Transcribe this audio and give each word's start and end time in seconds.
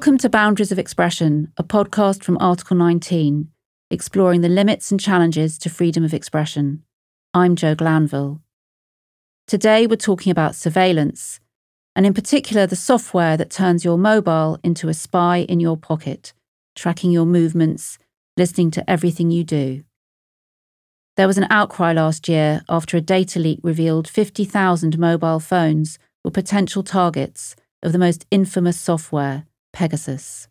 Welcome 0.00 0.16
to 0.16 0.30
Boundaries 0.30 0.72
of 0.72 0.78
Expression, 0.78 1.52
a 1.58 1.62
podcast 1.62 2.24
from 2.24 2.38
Article 2.40 2.74
19, 2.74 3.50
exploring 3.90 4.40
the 4.40 4.48
limits 4.48 4.90
and 4.90 4.98
challenges 4.98 5.58
to 5.58 5.68
freedom 5.68 6.04
of 6.04 6.14
expression. 6.14 6.84
I'm 7.34 7.54
Jo 7.54 7.74
Glanville. 7.74 8.40
Today 9.46 9.86
we're 9.86 9.96
talking 9.96 10.30
about 10.30 10.54
surveillance, 10.54 11.38
and 11.94 12.06
in 12.06 12.14
particular 12.14 12.66
the 12.66 12.76
software 12.76 13.36
that 13.36 13.50
turns 13.50 13.84
your 13.84 13.98
mobile 13.98 14.58
into 14.64 14.88
a 14.88 14.94
spy 14.94 15.40
in 15.40 15.60
your 15.60 15.76
pocket, 15.76 16.32
tracking 16.74 17.10
your 17.10 17.26
movements, 17.26 17.98
listening 18.38 18.70
to 18.70 18.90
everything 18.90 19.30
you 19.30 19.44
do. 19.44 19.84
There 21.18 21.26
was 21.26 21.36
an 21.36 21.46
outcry 21.50 21.92
last 21.92 22.26
year 22.26 22.62
after 22.70 22.96
a 22.96 23.02
data 23.02 23.38
leak 23.38 23.60
revealed 23.62 24.08
50,000 24.08 24.98
mobile 24.98 25.40
phones 25.40 25.98
were 26.24 26.30
potential 26.30 26.82
targets 26.82 27.54
of 27.82 27.92
the 27.92 27.98
most 27.98 28.24
infamous 28.30 28.80
software, 28.80 29.44
Pegasus. 29.72 30.48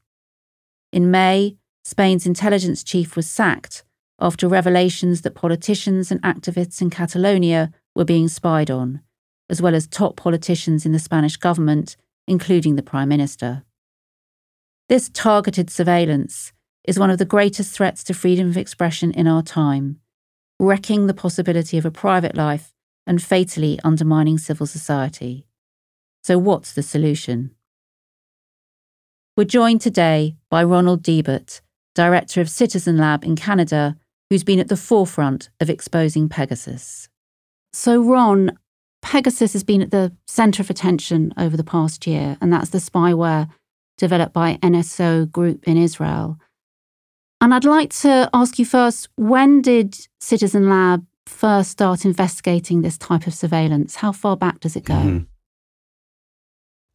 In 0.91 1.11
May, 1.11 1.57
Spain's 1.83 2.25
intelligence 2.25 2.83
chief 2.83 3.15
was 3.15 3.29
sacked 3.29 3.83
after 4.19 4.47
revelations 4.47 5.21
that 5.21 5.35
politicians 5.35 6.11
and 6.11 6.21
activists 6.21 6.81
in 6.81 6.89
Catalonia 6.89 7.71
were 7.95 8.05
being 8.05 8.27
spied 8.27 8.69
on, 8.69 9.01
as 9.49 9.61
well 9.61 9.75
as 9.75 9.87
top 9.87 10.15
politicians 10.15 10.85
in 10.85 10.91
the 10.91 10.99
Spanish 10.99 11.37
government, 11.37 11.95
including 12.27 12.75
the 12.75 12.83
Prime 12.83 13.09
Minister. 13.09 13.63
This 14.87 15.09
targeted 15.09 15.69
surveillance 15.69 16.51
is 16.83 16.99
one 16.99 17.09
of 17.09 17.17
the 17.17 17.25
greatest 17.25 17.73
threats 17.73 18.03
to 18.05 18.13
freedom 18.13 18.49
of 18.49 18.57
expression 18.57 19.11
in 19.11 19.27
our 19.27 19.43
time, 19.43 19.99
wrecking 20.59 21.07
the 21.07 21.13
possibility 21.13 21.77
of 21.77 21.85
a 21.85 21.91
private 21.91 22.35
life 22.35 22.73
and 23.05 23.21
fatally 23.21 23.79
undermining 23.83 24.37
civil 24.37 24.67
society. 24.67 25.45
So, 26.23 26.37
what's 26.37 26.73
the 26.73 26.83
solution? 26.83 27.55
We're 29.39 29.45
joined 29.45 29.79
today 29.79 30.35
by 30.49 30.65
Ronald 30.65 31.01
Deibert, 31.01 31.61
Director 31.95 32.41
of 32.41 32.49
Citizen 32.49 32.97
Lab 32.97 33.23
in 33.23 33.37
Canada, 33.37 33.95
who's 34.29 34.43
been 34.43 34.59
at 34.59 34.67
the 34.67 34.75
forefront 34.75 35.49
of 35.61 35.69
exposing 35.69 36.27
Pegasus. 36.27 37.07
So, 37.71 38.01
Ron, 38.01 38.59
Pegasus 39.01 39.53
has 39.53 39.63
been 39.63 39.81
at 39.81 39.91
the 39.91 40.11
centre 40.27 40.61
of 40.61 40.69
attention 40.69 41.33
over 41.37 41.55
the 41.55 41.63
past 41.63 42.05
year, 42.05 42.35
and 42.41 42.51
that's 42.51 42.71
the 42.71 42.79
spyware 42.79 43.49
developed 43.97 44.33
by 44.33 44.55
NSO 44.55 45.31
Group 45.31 45.65
in 45.65 45.77
Israel. 45.77 46.37
And 47.39 47.53
I'd 47.53 47.63
like 47.63 47.93
to 48.01 48.29
ask 48.33 48.59
you 48.59 48.65
first 48.65 49.07
when 49.15 49.61
did 49.61 49.97
Citizen 50.19 50.67
Lab 50.67 51.05
first 51.27 51.71
start 51.71 52.03
investigating 52.03 52.81
this 52.81 52.97
type 52.97 53.25
of 53.25 53.33
surveillance? 53.33 53.95
How 53.95 54.11
far 54.11 54.35
back 54.35 54.59
does 54.59 54.75
it 54.75 54.83
go? 54.83 54.95
Mm-hmm. 54.95 55.23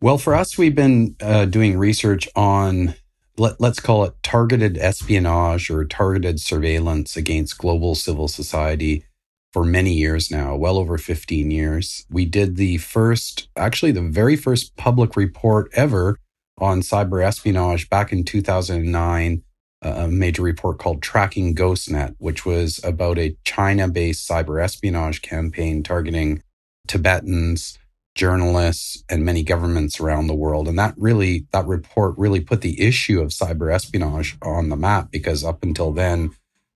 Well, 0.05 0.19
for 0.19 0.35
us, 0.35 0.59
we've 0.59 0.75
been 0.75 1.17
uh, 1.23 1.47
doing 1.47 1.79
research 1.79 2.29
on, 2.37 2.95
let, 3.39 3.59
us 3.59 3.81
call 3.81 4.05
it 4.05 4.13
targeted 4.23 4.77
espionage 4.77 5.71
or 5.71 5.87
targeted 5.87 6.41
surveillance 6.41 7.17
against 7.17 7.57
global 7.57 7.95
civil 7.95 8.29
society 8.29 9.07
for 9.55 9.65
many 9.65 9.95
years 9.95 10.31
now, 10.31 10.57
well 10.57 10.77
over 10.77 10.99
15 10.99 11.51
years. 11.51 12.05
We 12.11 12.27
did 12.27 12.57
the 12.57 12.77
first, 12.77 13.49
actually, 13.57 13.93
the 13.93 14.03
very 14.03 14.37
first 14.37 14.77
public 14.77 15.17
report 15.17 15.71
ever 15.73 16.19
on 16.59 16.83
cyber 16.83 17.25
espionage 17.25 17.89
back 17.89 18.13
in 18.13 18.25
2009 18.25 19.43
a 19.81 20.09
major 20.09 20.43
report 20.43 20.79
called 20.79 21.01
Tracking 21.01 21.55
GhostNet, 21.55 22.17
which 22.19 22.45
was 22.45 22.79
about 22.85 23.17
a 23.17 23.39
China 23.45 23.89
based 23.89 24.29
cyber 24.29 24.63
espionage 24.63 25.23
campaign 25.23 25.83
targeting 25.83 26.43
Tibetans, 26.87 27.79
journalists, 28.15 29.03
and 29.09 29.25
many 29.25 29.43
governments 29.43 30.01
around 30.01 30.27
the 30.27 30.35
world. 30.35 30.69
And 30.69 30.79
that 30.79 30.95
really, 30.97 31.47
that 31.53 31.67
report 31.67 32.15
really 32.17 32.41
put 32.41 32.61
the 32.61 32.81
issue 32.81 33.21
of 33.21 33.29
cyber 33.29 33.73
espionage 33.73 34.37
on 34.43 34.69
the 34.69 34.77
map 34.77 35.11
because 35.11 35.45
up 35.45 35.63
until 35.63 35.93
then, 35.93 36.31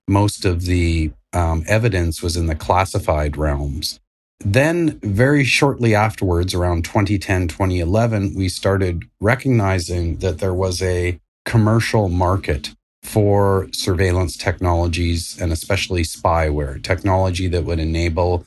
most 0.09 0.45
of 0.45 0.63
the 0.65 1.13
um, 1.33 1.65
evidence 1.67 2.23
was 2.23 2.37
in 2.37 2.47
the 2.47 2.55
classified 2.55 3.37
realms. 3.37 4.01
Then, 4.41 5.01
very 5.01 5.45
shortly 5.45 5.95
afterwards, 5.95 6.55
around 6.55 6.85
2010, 6.85 7.49
2011, 7.49 8.35
we 8.35 8.49
started 8.49 9.05
recognizing 9.21 10.19
that 10.19 10.39
there 10.39 10.55
was 10.55 10.81
a 10.81 11.21
commercial 11.45 12.09
market 12.09 12.75
for 13.03 13.69
surveillance 13.73 14.37
technologies 14.37 15.37
and 15.41 15.53
especially 15.53 16.03
spyware, 16.03 16.83
technology 16.83 17.49
that 17.49 17.65
would 17.65 17.81
enable 17.81 18.45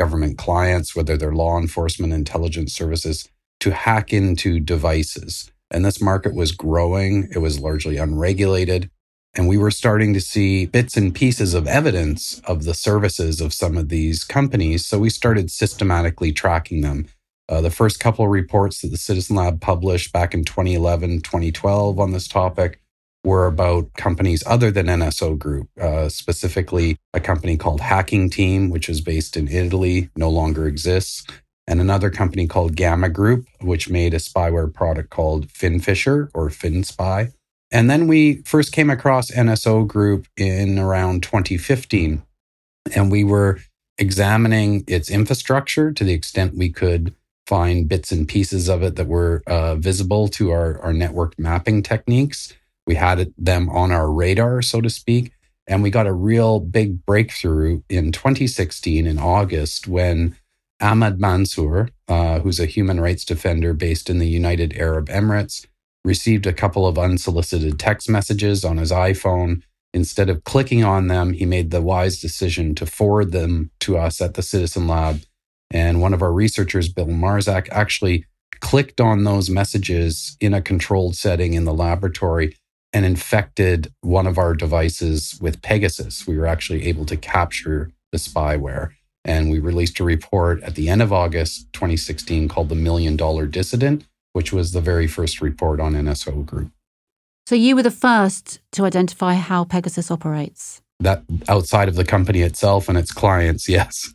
government 0.00 0.38
clients, 0.38 0.96
whether 0.96 1.14
they're 1.18 1.34
law 1.34 1.58
enforcement, 1.58 2.14
intelligence 2.14 2.72
services, 2.72 3.28
to 3.60 3.70
hack 3.70 4.14
into 4.14 4.58
devices. 4.58 5.52
And 5.70 5.84
this 5.84 6.00
market 6.00 6.34
was 6.34 6.52
growing, 6.52 7.28
it 7.34 7.40
was 7.40 7.60
largely 7.60 7.98
unregulated. 7.98 8.90
And 9.34 9.46
we 9.46 9.58
were 9.58 9.70
starting 9.70 10.14
to 10.14 10.20
see 10.20 10.64
bits 10.64 10.96
and 10.96 11.14
pieces 11.14 11.52
of 11.52 11.66
evidence 11.66 12.40
of 12.46 12.64
the 12.64 12.72
services 12.72 13.42
of 13.42 13.52
some 13.52 13.76
of 13.76 13.90
these 13.90 14.24
companies. 14.24 14.86
So 14.86 14.98
we 14.98 15.10
started 15.10 15.50
systematically 15.50 16.32
tracking 16.32 16.80
them. 16.80 17.06
Uh, 17.46 17.60
the 17.60 17.70
first 17.70 18.00
couple 18.00 18.24
of 18.24 18.30
reports 18.30 18.80
that 18.80 18.88
the 18.88 18.96
Citizen 18.96 19.36
Lab 19.36 19.60
published 19.60 20.14
back 20.14 20.32
in 20.32 20.44
2011, 20.44 21.20
2012 21.20 22.00
on 22.00 22.12
this 22.12 22.26
topic 22.26 22.80
were 23.30 23.46
about 23.46 23.94
companies 23.94 24.42
other 24.44 24.72
than 24.72 24.86
NSO 24.86 25.38
Group, 25.38 25.68
uh, 25.80 26.08
specifically 26.08 26.96
a 27.14 27.20
company 27.20 27.56
called 27.56 27.80
Hacking 27.80 28.28
Team, 28.28 28.70
which 28.70 28.88
is 28.88 29.00
based 29.00 29.36
in 29.36 29.46
Italy, 29.46 30.10
no 30.16 30.28
longer 30.28 30.66
exists, 30.66 31.24
and 31.68 31.80
another 31.80 32.10
company 32.10 32.48
called 32.48 32.74
Gamma 32.74 33.08
Group, 33.08 33.46
which 33.60 33.88
made 33.88 34.14
a 34.14 34.16
spyware 34.16 34.74
product 34.74 35.10
called 35.10 35.46
FinFisher 35.46 36.28
or 36.34 36.48
FinSpy. 36.48 37.32
And 37.70 37.88
then 37.88 38.08
we 38.08 38.42
first 38.42 38.72
came 38.72 38.90
across 38.90 39.30
NSO 39.30 39.86
Group 39.86 40.26
in 40.36 40.76
around 40.76 41.22
2015, 41.22 42.24
and 42.96 43.12
we 43.12 43.22
were 43.22 43.60
examining 43.96 44.82
its 44.88 45.08
infrastructure 45.08 45.92
to 45.92 46.02
the 46.02 46.14
extent 46.14 46.56
we 46.56 46.70
could 46.70 47.14
find 47.46 47.88
bits 47.88 48.10
and 48.10 48.26
pieces 48.26 48.68
of 48.68 48.82
it 48.82 48.96
that 48.96 49.06
were 49.06 49.40
uh, 49.46 49.76
visible 49.76 50.26
to 50.26 50.50
our, 50.50 50.80
our 50.80 50.92
network 50.92 51.38
mapping 51.38 51.80
techniques. 51.80 52.54
We 52.90 52.96
had 52.96 53.32
them 53.38 53.68
on 53.68 53.92
our 53.92 54.10
radar, 54.10 54.62
so 54.62 54.80
to 54.80 54.90
speak. 54.90 55.30
And 55.68 55.80
we 55.80 55.90
got 55.90 56.08
a 56.08 56.12
real 56.12 56.58
big 56.58 57.06
breakthrough 57.06 57.82
in 57.88 58.10
2016 58.10 59.06
in 59.06 59.16
August 59.16 59.86
when 59.86 60.34
Ahmad 60.82 61.20
Mansour, 61.20 61.90
uh, 62.08 62.40
who's 62.40 62.58
a 62.58 62.66
human 62.66 62.98
rights 62.98 63.24
defender 63.24 63.74
based 63.74 64.10
in 64.10 64.18
the 64.18 64.26
United 64.26 64.76
Arab 64.76 65.08
Emirates, 65.08 65.68
received 66.04 66.48
a 66.48 66.52
couple 66.52 66.84
of 66.84 66.98
unsolicited 66.98 67.78
text 67.78 68.10
messages 68.10 68.64
on 68.64 68.78
his 68.78 68.90
iPhone. 68.90 69.62
Instead 69.94 70.28
of 70.28 70.42
clicking 70.42 70.82
on 70.82 71.06
them, 71.06 71.32
he 71.32 71.46
made 71.46 71.70
the 71.70 71.80
wise 71.80 72.20
decision 72.20 72.74
to 72.74 72.86
forward 72.86 73.30
them 73.30 73.70
to 73.78 73.96
us 73.96 74.20
at 74.20 74.34
the 74.34 74.42
Citizen 74.42 74.88
Lab. 74.88 75.20
And 75.70 76.00
one 76.00 76.12
of 76.12 76.22
our 76.22 76.32
researchers, 76.32 76.88
Bill 76.88 77.06
Marczak, 77.06 77.68
actually 77.70 78.24
clicked 78.58 79.00
on 79.00 79.22
those 79.22 79.48
messages 79.48 80.36
in 80.40 80.52
a 80.52 80.60
controlled 80.60 81.14
setting 81.14 81.54
in 81.54 81.64
the 81.64 81.72
laboratory 81.72 82.56
and 82.92 83.04
infected 83.04 83.92
one 84.00 84.26
of 84.26 84.38
our 84.38 84.54
devices 84.54 85.38
with 85.40 85.62
Pegasus. 85.62 86.26
We 86.26 86.36
were 86.36 86.46
actually 86.46 86.86
able 86.86 87.06
to 87.06 87.16
capture 87.16 87.90
the 88.12 88.18
spyware. 88.18 88.90
And 89.24 89.50
we 89.50 89.58
released 89.58 90.00
a 90.00 90.04
report 90.04 90.62
at 90.62 90.74
the 90.74 90.88
end 90.88 91.02
of 91.02 91.12
August 91.12 91.72
2016 91.72 92.48
called 92.48 92.68
The 92.68 92.74
Million 92.74 93.16
Dollar 93.16 93.46
Dissident, 93.46 94.04
which 94.32 94.52
was 94.52 94.72
the 94.72 94.80
very 94.80 95.06
first 95.06 95.40
report 95.40 95.78
on 95.78 95.92
NSO 95.92 96.44
Group. 96.44 96.70
So 97.46 97.54
you 97.54 97.76
were 97.76 97.82
the 97.82 97.90
first 97.90 98.60
to 98.72 98.84
identify 98.84 99.34
how 99.34 99.64
Pegasus 99.64 100.10
operates? 100.10 100.82
That 101.00 101.22
outside 101.48 101.88
of 101.88 101.96
the 101.96 102.04
company 102.04 102.42
itself 102.42 102.88
and 102.88 102.96
its 102.96 103.12
clients, 103.12 103.68
yes. 103.68 104.12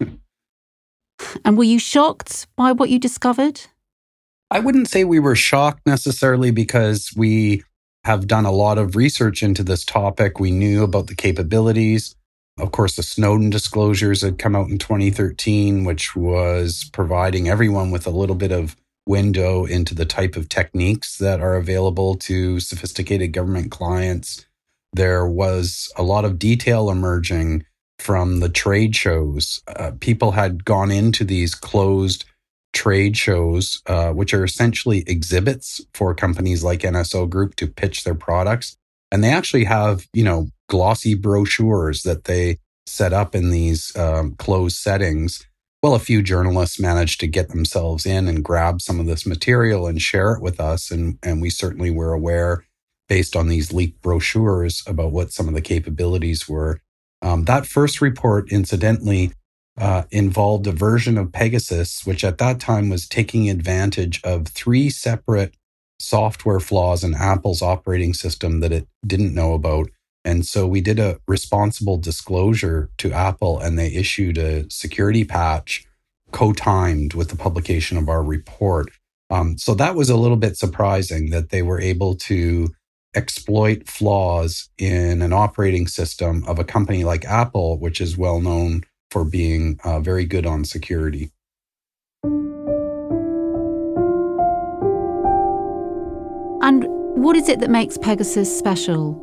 and 1.46 1.58
were 1.58 1.64
you 1.64 1.80
shocked 1.80 2.48
by 2.56 2.72
what 2.72 2.90
you 2.90 3.00
discovered? 3.00 3.62
I 4.52 4.60
wouldn't 4.60 4.88
say 4.88 5.04
we 5.04 5.20
were 5.20 5.36
shocked 5.36 5.82
necessarily 5.86 6.52
because 6.52 7.12
we 7.16 7.64
have 8.06 8.28
done 8.28 8.46
a 8.46 8.52
lot 8.52 8.78
of 8.78 8.96
research 8.96 9.42
into 9.42 9.64
this 9.64 9.84
topic. 9.84 10.40
We 10.40 10.52
knew 10.52 10.84
about 10.84 11.08
the 11.08 11.16
capabilities. 11.16 12.16
Of 12.60 12.72
course, 12.72 12.96
the 12.96 13.04
Snowden 13.04 13.50
disclosures 13.50 14.22
had 14.22 14.38
come 14.38 14.56
out 14.56 14.70
in 14.70 14.78
2013, 14.78 15.84
which 15.84 16.16
was 16.16 16.88
providing 16.94 17.50
everyone 17.50 17.90
with 17.90 18.06
a 18.06 18.12
little 18.12 18.36
bit 18.36 18.52
of 18.52 18.76
window 19.08 19.66
into 19.66 19.96
the 19.96 20.06
type 20.06 20.36
of 20.36 20.50
techniques 20.50 21.18
that 21.18 21.40
are 21.40 21.56
available 21.56 22.16
to 22.16 22.60
sophisticated 22.60 23.34
government 23.34 23.72
clients. 23.72 24.46
There 24.94 25.28
was 25.28 25.92
a 25.98 26.04
lot 26.04 26.26
of 26.26 26.38
detail 26.38 26.92
emerging 26.92 27.66
from 27.98 28.40
the 28.40 28.50
trade 28.50 28.96
shows. 28.96 29.62
Uh, 29.68 29.92
people 30.00 30.32
had 30.32 30.64
gone 30.64 30.92
into 30.92 31.24
these 31.24 31.56
closed 31.56 32.26
trade 32.76 33.18
shows, 33.18 33.82
uh, 33.88 34.12
which 34.12 34.34
are 34.34 34.44
essentially 34.44 35.04
exhibits 35.08 35.82
for 35.94 36.14
companies 36.14 36.64
like 36.64 36.82
NSO 36.82 37.28
Group 37.28 37.56
to 37.56 37.68
pitch 37.68 38.04
their 38.04 38.14
products. 38.14 38.78
And 39.12 39.24
they 39.24 39.32
actually 39.32 39.64
have, 39.64 40.06
you 40.14 40.24
know, 40.24 40.50
glossy 40.68 41.16
brochures 41.16 42.04
that 42.04 42.26
they 42.26 42.58
set 42.86 43.14
up 43.14 43.34
in 43.34 43.50
these 43.50 43.96
um, 43.96 44.36
closed 44.36 44.78
settings. 44.78 45.48
well, 45.82 45.96
a 45.96 46.00
few 46.00 46.22
journalists 46.22 46.80
managed 46.80 47.20
to 47.20 47.28
get 47.28 47.50
themselves 47.50 48.06
in 48.06 48.28
and 48.28 48.44
grab 48.44 48.82
some 48.82 49.00
of 49.00 49.06
this 49.06 49.26
material 49.26 49.88
and 49.88 50.02
share 50.02 50.34
it 50.34 50.42
with 50.42 50.60
us. 50.60 50.92
And, 50.92 51.18
and 51.24 51.42
we 51.42 51.50
certainly 51.50 51.92
were 51.92 52.12
aware, 52.12 52.66
based 53.08 53.36
on 53.36 53.48
these 53.48 53.72
leaked 53.72 54.02
brochures, 54.02 54.84
about 54.88 55.12
what 55.12 55.32
some 55.32 55.48
of 55.48 55.54
the 55.54 55.62
capabilities 55.62 56.50
were. 56.50 56.82
Um, 57.22 57.46
that 57.46 57.68
first 57.68 58.02
report, 58.02 58.52
incidentally, 58.52 59.32
uh, 59.78 60.04
involved 60.12 60.68
a 60.68 60.72
version 60.72 61.18
of 61.18 61.32
Pegasus, 61.32 62.06
which 62.06 62.24
at 62.24 62.38
that 62.38 62.60
time 62.60 62.90
was 62.90 63.08
taking 63.08 63.50
advantage 63.50 64.22
of 64.24 64.48
three 64.48 64.90
separate 64.90 65.56
software 66.00 66.60
flaws 66.60 67.04
in 67.04 67.14
Apple's 67.14 67.62
operating 67.62 68.14
system 68.14 68.60
that 68.62 68.72
it 68.72 68.88
didn't 69.06 69.34
know 69.34 69.54
about. 69.54 69.90
And 70.24 70.46
so 70.46 70.66
we 70.66 70.82
did 70.82 71.00
a 71.00 71.20
responsible 71.28 71.98
disclosure 71.98 72.90
to 72.98 73.12
Apple, 73.12 73.60
and 73.60 73.78
they 73.78 73.94
issued 73.94 74.38
a 74.38 74.70
security 74.70 75.24
patch 75.24 75.86
co 76.32 76.52
timed 76.52 77.14
with 77.14 77.30
the 77.30 77.36
publication 77.36 77.98
of 77.98 78.10
our 78.10 78.24
report. 78.24 78.90
Um, 79.30 79.58
so 79.58 79.74
that 79.76 79.96
was 79.96 80.10
a 80.10 80.18
little 80.18 80.38
bit 80.38 80.58
surprising 80.58 81.30
that 81.30 81.50
they 81.50 81.62
were 81.62 81.80
able 81.80 82.16
to 82.16 82.70
exploit 83.16 83.88
flaws 83.88 84.70
in 84.78 85.22
an 85.22 85.32
operating 85.32 85.88
system 85.88 86.44
of 86.46 86.60
a 86.60 86.66
company 86.66 87.04
like 87.04 87.24
Apple, 87.26 87.78
which 87.80 88.02
is 88.02 88.18
well 88.18 88.42
known 88.42 88.84
for 89.16 89.24
being 89.24 89.80
uh, 89.86 90.02
very 90.02 90.26
good 90.26 90.46
on 90.46 90.66
security. 90.66 91.32
And 96.62 96.84
what 97.24 97.38
is 97.38 97.48
it 97.48 97.62
that 97.62 97.70
makes 97.70 97.98
Pegasus 97.98 98.60
special? 98.60 99.22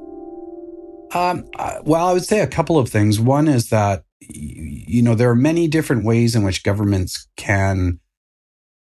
Um, 1.13 1.45
well, 1.83 2.09
I 2.09 2.15
would 2.15 2.25
say 2.25 2.41
a 2.41 2.47
couple 2.47 2.79
of 2.79 2.89
things. 2.89 3.21
One 3.21 3.49
is 3.49 3.69
that, 3.69 4.05
you 4.19 5.03
know, 5.03 5.15
there 5.15 5.29
are 5.29 5.35
many 5.37 5.69
different 5.69 6.07
ways 6.07 6.35
in 6.35 6.43
which 6.43 6.63
governments 6.63 7.29
can 7.37 8.01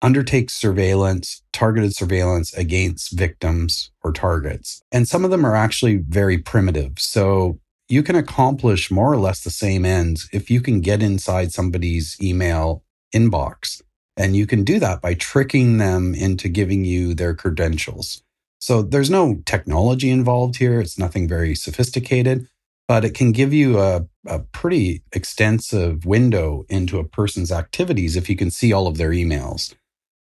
undertake 0.02 0.50
surveillance, 0.50 1.44
targeted 1.52 1.94
surveillance 1.94 2.54
against 2.54 3.12
victims 3.19 3.92
or 4.02 4.13
targets. 4.13 4.81
And 4.94 5.10
some 5.10 5.25
of 5.25 5.31
them 5.31 5.46
are 5.46 5.58
actually 5.58 5.98
very 5.98 6.38
primitive. 6.38 6.94
So 7.00 7.60
you 7.91 8.01
can 8.01 8.15
accomplish 8.15 8.89
more 8.89 9.11
or 9.11 9.17
less 9.17 9.43
the 9.43 9.49
same 9.49 9.85
ends 9.85 10.29
if 10.31 10.49
you 10.49 10.61
can 10.61 10.81
get 10.81 11.03
inside 11.03 11.51
somebody's 11.51 12.17
email 12.21 12.83
inbox. 13.13 13.81
And 14.17 14.35
you 14.35 14.45
can 14.45 14.63
do 14.63 14.79
that 14.79 15.01
by 15.01 15.13
tricking 15.13 15.77
them 15.77 16.13
into 16.15 16.47
giving 16.47 16.85
you 16.85 17.13
their 17.13 17.33
credentials. 17.33 18.23
So 18.59 18.81
there's 18.81 19.09
no 19.09 19.41
technology 19.45 20.09
involved 20.09 20.57
here. 20.57 20.79
It's 20.79 20.99
nothing 20.99 21.27
very 21.27 21.55
sophisticated, 21.55 22.47
but 22.88 23.03
it 23.03 23.13
can 23.13 23.31
give 23.31 23.53
you 23.53 23.79
a, 23.79 24.05
a 24.27 24.39
pretty 24.39 25.03
extensive 25.11 26.05
window 26.05 26.65
into 26.69 26.99
a 26.99 27.07
person's 27.07 27.51
activities 27.51 28.15
if 28.15 28.29
you 28.29 28.35
can 28.35 28.51
see 28.51 28.71
all 28.71 28.88
of 28.88 28.97
their 28.97 29.09
emails. 29.09 29.73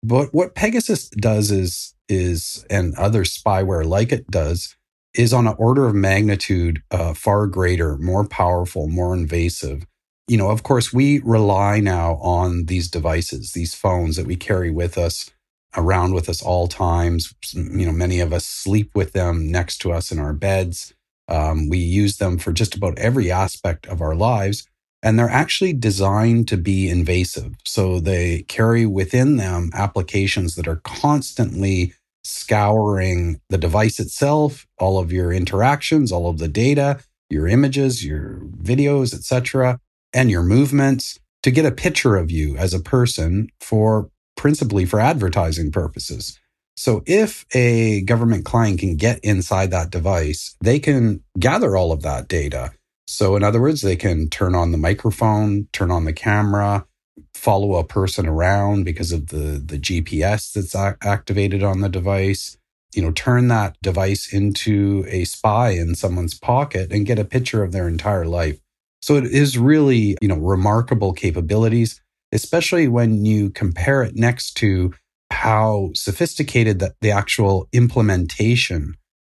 But 0.02 0.34
what 0.34 0.54
Pegasus 0.54 1.08
does 1.08 1.50
is, 1.50 1.94
is, 2.08 2.66
and 2.68 2.94
other 2.96 3.24
spyware 3.24 3.84
like 3.84 4.12
it 4.12 4.30
does, 4.30 4.76
is 5.18 5.32
on 5.32 5.46
an 5.46 5.54
order 5.58 5.86
of 5.86 5.94
magnitude 5.94 6.82
uh, 6.90 7.14
far 7.14 7.46
greater, 7.46 7.96
more 7.98 8.26
powerful, 8.26 8.88
more 8.88 9.14
invasive. 9.14 9.84
You 10.28 10.36
know, 10.36 10.50
of 10.50 10.62
course, 10.62 10.92
we 10.92 11.20
rely 11.20 11.80
now 11.80 12.16
on 12.16 12.66
these 12.66 12.88
devices, 12.88 13.52
these 13.52 13.74
phones 13.74 14.16
that 14.16 14.26
we 14.26 14.36
carry 14.36 14.70
with 14.70 14.98
us 14.98 15.30
around 15.76 16.14
with 16.14 16.28
us 16.28 16.42
all 16.42 16.66
times. 16.68 17.34
You 17.52 17.86
know, 17.86 17.92
many 17.92 18.20
of 18.20 18.32
us 18.32 18.46
sleep 18.46 18.90
with 18.94 19.12
them 19.12 19.50
next 19.50 19.78
to 19.78 19.92
us 19.92 20.10
in 20.10 20.18
our 20.18 20.32
beds. 20.32 20.94
Um, 21.28 21.68
we 21.68 21.78
use 21.78 22.18
them 22.18 22.38
for 22.38 22.52
just 22.52 22.74
about 22.74 22.98
every 22.98 23.30
aspect 23.30 23.86
of 23.86 24.00
our 24.00 24.14
lives, 24.14 24.66
and 25.02 25.18
they're 25.18 25.28
actually 25.28 25.72
designed 25.72 26.48
to 26.48 26.56
be 26.56 26.88
invasive. 26.88 27.54
So 27.64 28.00
they 28.00 28.42
carry 28.42 28.86
within 28.86 29.36
them 29.36 29.70
applications 29.74 30.54
that 30.54 30.68
are 30.68 30.80
constantly 30.84 31.94
scouring 32.26 33.40
the 33.48 33.58
device 33.58 34.00
itself, 34.00 34.66
all 34.78 34.98
of 34.98 35.12
your 35.12 35.32
interactions, 35.32 36.10
all 36.10 36.28
of 36.28 36.38
the 36.38 36.48
data, 36.48 37.00
your 37.30 37.46
images, 37.46 38.04
your 38.04 38.40
videos, 38.62 39.14
etc., 39.14 39.78
and 40.12 40.30
your 40.30 40.42
movements 40.42 41.18
to 41.42 41.50
get 41.50 41.66
a 41.66 41.70
picture 41.70 42.16
of 42.16 42.30
you 42.30 42.56
as 42.56 42.74
a 42.74 42.80
person 42.80 43.48
for 43.60 44.10
principally 44.36 44.84
for 44.84 45.00
advertising 45.00 45.70
purposes. 45.70 46.38
So 46.76 47.02
if 47.06 47.46
a 47.54 48.02
government 48.02 48.44
client 48.44 48.80
can 48.80 48.96
get 48.96 49.18
inside 49.20 49.70
that 49.70 49.90
device, 49.90 50.56
they 50.60 50.78
can 50.78 51.22
gather 51.38 51.76
all 51.76 51.90
of 51.90 52.02
that 52.02 52.28
data. 52.28 52.72
So 53.06 53.36
in 53.36 53.42
other 53.42 53.60
words, 53.60 53.80
they 53.80 53.96
can 53.96 54.28
turn 54.28 54.54
on 54.54 54.72
the 54.72 54.78
microphone, 54.78 55.68
turn 55.72 55.90
on 55.90 56.04
the 56.04 56.12
camera, 56.12 56.86
follow 57.34 57.76
a 57.76 57.84
person 57.84 58.26
around 58.26 58.84
because 58.84 59.12
of 59.12 59.28
the, 59.28 59.62
the 59.64 59.78
GPS 59.78 60.52
that's 60.52 60.74
activated 60.74 61.62
on 61.62 61.80
the 61.80 61.88
device, 61.88 62.56
you 62.94 63.02
know, 63.02 63.12
turn 63.12 63.48
that 63.48 63.76
device 63.82 64.32
into 64.32 65.04
a 65.08 65.24
spy 65.24 65.70
in 65.70 65.94
someone's 65.94 66.38
pocket 66.38 66.90
and 66.92 67.06
get 67.06 67.18
a 67.18 67.24
picture 67.24 67.62
of 67.62 67.72
their 67.72 67.88
entire 67.88 68.26
life. 68.26 68.58
So 69.00 69.16
it 69.16 69.24
is 69.24 69.58
really, 69.58 70.16
you 70.20 70.28
know, 70.28 70.36
remarkable 70.36 71.12
capabilities, 71.12 72.00
especially 72.32 72.88
when 72.88 73.24
you 73.24 73.50
compare 73.50 74.02
it 74.02 74.16
next 74.16 74.54
to 74.54 74.92
how 75.30 75.90
sophisticated 75.94 76.78
that 76.78 76.94
the 77.00 77.10
actual 77.10 77.68
implementation, 77.72 78.94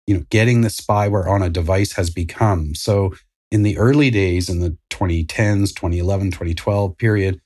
you 0.08 0.16
know, 0.16 0.24
getting 0.30 0.62
the 0.62 0.70
spyware 0.70 1.28
on 1.28 1.42
a 1.42 1.50
device 1.50 1.94
has 1.94 2.10
become. 2.10 2.76
So 2.76 3.14
in 3.52 3.64
the 3.64 3.78
early 3.78 4.10
days 4.10 4.50
in 4.50 4.60
the 4.60 4.78
2010s, 4.90 5.70
2011, 5.76 6.32
2012 6.32 6.98
period, 6.98 7.42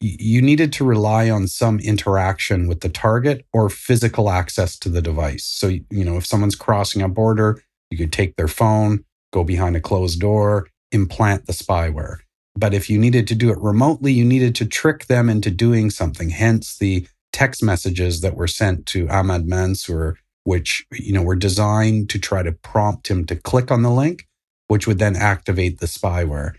you 0.00 0.40
needed 0.40 0.72
to 0.72 0.84
rely 0.84 1.28
on 1.28 1.46
some 1.46 1.78
interaction 1.80 2.66
with 2.66 2.80
the 2.80 2.88
target 2.88 3.44
or 3.52 3.68
physical 3.68 4.30
access 4.30 4.78
to 4.78 4.88
the 4.88 5.02
device. 5.02 5.44
So, 5.44 5.68
you 5.68 6.04
know, 6.04 6.16
if 6.16 6.26
someone's 6.26 6.56
crossing 6.56 7.02
a 7.02 7.08
border, 7.08 7.62
you 7.90 7.98
could 7.98 8.12
take 8.12 8.36
their 8.36 8.48
phone, 8.48 9.04
go 9.32 9.44
behind 9.44 9.76
a 9.76 9.80
closed 9.80 10.20
door, 10.20 10.68
implant 10.90 11.46
the 11.46 11.52
spyware. 11.52 12.18
But 12.56 12.72
if 12.72 12.88
you 12.88 12.98
needed 12.98 13.28
to 13.28 13.34
do 13.34 13.50
it 13.50 13.58
remotely, 13.60 14.12
you 14.12 14.24
needed 14.24 14.54
to 14.56 14.66
trick 14.66 15.06
them 15.06 15.28
into 15.28 15.50
doing 15.50 15.90
something. 15.90 16.30
Hence 16.30 16.78
the 16.78 17.06
text 17.32 17.62
messages 17.62 18.22
that 18.22 18.34
were 18.34 18.48
sent 18.48 18.86
to 18.86 19.08
Ahmad 19.08 19.46
Mansour, 19.46 20.16
which, 20.44 20.84
you 20.92 21.12
know, 21.12 21.22
were 21.22 21.36
designed 21.36 22.08
to 22.10 22.18
try 22.18 22.42
to 22.42 22.52
prompt 22.52 23.08
him 23.08 23.26
to 23.26 23.36
click 23.36 23.70
on 23.70 23.82
the 23.82 23.90
link, 23.90 24.26
which 24.68 24.86
would 24.86 24.98
then 24.98 25.14
activate 25.14 25.78
the 25.78 25.86
spyware. 25.86 26.54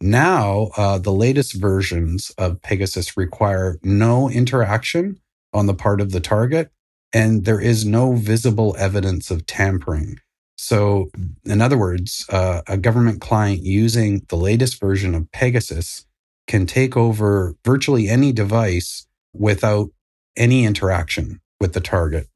Now, 0.00 0.70
uh, 0.76 0.98
the 0.98 1.12
latest 1.12 1.54
versions 1.54 2.30
of 2.36 2.60
Pegasus 2.62 3.16
require 3.16 3.78
no 3.82 4.28
interaction 4.28 5.20
on 5.52 5.66
the 5.66 5.74
part 5.74 6.00
of 6.00 6.12
the 6.12 6.20
target, 6.20 6.70
and 7.12 7.44
there 7.44 7.60
is 7.60 7.84
no 7.84 8.14
visible 8.14 8.74
evidence 8.78 9.30
of 9.30 9.46
tampering. 9.46 10.18
So, 10.56 11.10
in 11.44 11.60
other 11.60 11.78
words, 11.78 12.26
uh, 12.28 12.62
a 12.66 12.76
government 12.76 13.20
client 13.20 13.62
using 13.62 14.24
the 14.28 14.36
latest 14.36 14.80
version 14.80 15.14
of 15.14 15.30
Pegasus 15.32 16.06
can 16.46 16.66
take 16.66 16.96
over 16.96 17.54
virtually 17.64 18.08
any 18.08 18.32
device 18.32 19.06
without 19.32 19.90
any 20.36 20.64
interaction 20.64 21.40
with 21.60 21.72
the 21.72 21.80
target. 21.80 22.28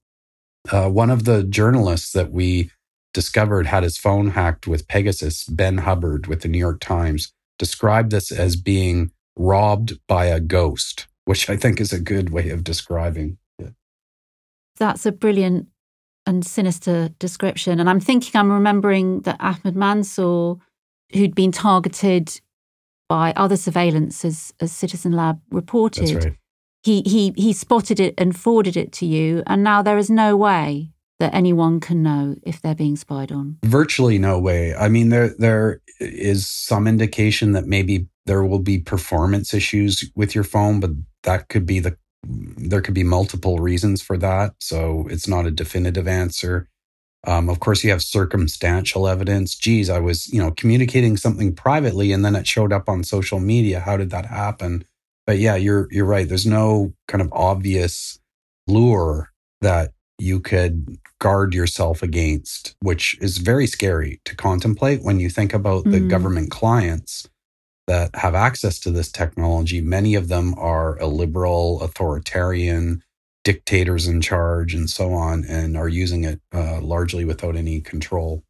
Uh, 0.71 0.89
one 0.89 1.11
of 1.11 1.25
the 1.25 1.45
journalists 1.45 2.13
that 2.13 2.31
we 2.31 2.71
discovered 3.15 3.67
had 3.67 3.83
his 3.83 3.97
phone 3.97 4.31
hacked 4.31 4.67
with 4.67 4.89
Pegasus, 4.89 5.45
Ben 5.45 5.79
Hubbard 5.79 6.27
with 6.27 6.43
the 6.43 6.49
New 6.49 6.59
York 6.59 6.81
Times, 6.81 7.33
described 7.59 8.11
this 8.11 8.31
as 8.33 8.57
being 8.57 9.11
robbed 9.37 9.99
by 10.07 10.27
a 10.27 10.41
ghost, 10.41 11.07
which 11.25 11.49
I 11.49 11.57
think 11.57 11.81
is 11.81 11.93
a 11.93 12.01
good 12.01 12.31
way 12.31 12.51
of 12.51 12.65
describing 12.65 13.39
it. 13.59 13.75
That's 14.79 15.07
a 15.07 15.13
brilliant 15.13 15.69
and 16.27 16.45
sinister 16.45 17.11
description. 17.19 17.81
And 17.81 17.89
I'm 17.89 18.01
thinking, 18.01 18.39
I'm 18.39 18.53
remembering 18.53 19.21
that 19.23 19.41
Ahmed 19.41 19.77
Mansour, 19.77 20.57
who'd 21.13 21.35
been 21.35 21.53
targeted 21.53 22.41
by 23.09 23.33
other 23.35 23.57
surveillance, 23.57 24.25
as, 24.25 24.53
as 24.61 24.71
Citizen 24.71 25.13
Lab 25.13 25.41
reported, 25.51 26.25
right. 26.25 26.37
he, 26.83 27.03
he, 27.07 27.33
he 27.37 27.53
spotted 27.55 27.99
it 27.99 28.15
and 28.19 28.39
forwarded 28.39 28.77
it 28.77 28.93
to 28.93 29.07
you. 29.07 29.43
And 29.47 29.65
now 29.65 29.81
there 29.81 29.97
is 29.97 30.11
no 30.11 30.37
way 30.37 30.93
that 31.19 31.35
anyone 31.35 31.81
can 31.81 32.03
know 32.03 32.37
if 32.43 32.63
they're 32.63 32.75
being 32.75 32.97
spied 32.97 33.33
on? 33.33 33.59
Virtually 33.65 34.19
no 34.19 34.39
way. 34.39 34.75
I 34.75 34.89
mean, 34.89 35.09
there 35.09 35.35
there 35.39 35.81
is 36.01 36.47
some 36.47 36.87
indication 36.87 37.53
that 37.53 37.67
maybe 37.67 38.07
there 38.27 38.45
will 38.45 38.61
be 38.61 38.79
performance 38.79 39.53
issues 39.53 40.11
with 40.15 40.35
your 40.35 40.45
phone, 40.45 40.81
but 40.81 40.91
that 41.25 41.49
could 41.49 41.67
be 41.67 41.81
the 41.81 41.97
there 42.25 42.81
could 42.81 42.95
be 42.95 43.05
multiple 43.05 43.59
reasons 43.59 44.03
for 44.03 44.17
that. 44.19 44.55
So 44.61 45.07
it's 45.11 45.29
not 45.29 45.47
a 45.47 45.51
definitive 45.51 46.09
answer. 46.09 46.69
Um, 47.27 47.49
of 47.49 47.61
course, 47.61 47.83
you 47.83 47.91
have 47.91 48.03
circumstantial 48.03 49.09
evidence. 49.09 49.55
Geez, 49.57 49.91
I 49.91 49.99
was, 49.99 50.29
you 50.33 50.41
know, 50.41 50.51
communicating 50.53 51.17
something 51.17 51.55
privately 51.55 52.13
and 52.13 52.25
then 52.25 52.37
it 52.37 52.47
showed 52.47 52.73
up 52.73 52.89
on 52.89 53.03
social 53.03 53.41
media. 53.41 53.81
How 53.81 53.97
did 53.97 54.11
that 54.11 54.27
happen? 54.27 54.85
But 55.27 55.39
yeah, 55.39 55.57
you're 55.57 55.89
you're 55.91 56.07
right. 56.07 56.29
There's 56.29 56.47
no 56.47 56.95
kind 57.07 57.21
of 57.21 57.29
obvious 57.33 58.19
lure 58.67 59.31
that 59.61 59.93
you 60.19 60.41
could 60.41 60.99
guard 61.21 61.55
yourself 61.55 62.03
against, 62.03 62.75
which 62.81 63.17
is 63.21 63.39
very 63.39 63.67
scary 63.67 64.21
to 64.25 64.35
contemplate 64.37 65.03
when 65.03 65.21
you 65.21 65.31
think 65.31 65.55
about 65.55 65.85
mm. 65.85 65.93
the 65.93 66.01
government 66.01 66.51
clients 66.51 67.29
that 67.89 68.15
have 68.15 68.35
access 68.35 68.79
to 68.81 68.91
this 68.91 69.11
technology, 69.11 69.81
many 69.81 70.15
of 70.15 70.29
them 70.29 70.55
are 70.59 70.99
a 70.99 71.07
liberal, 71.07 71.81
authoritarian, 71.81 73.03
dictators 73.45 74.07
in 74.07 74.21
charge, 74.21 74.75
and 74.75 74.91
so 74.91 75.15
on, 75.15 75.45
and 75.47 75.77
are 75.77 75.89
using 75.89 76.23
it 76.25 76.41
uh, 76.53 76.81
largely 76.83 77.25
without 77.25 77.57
any 77.57 77.81
control. 77.81 78.45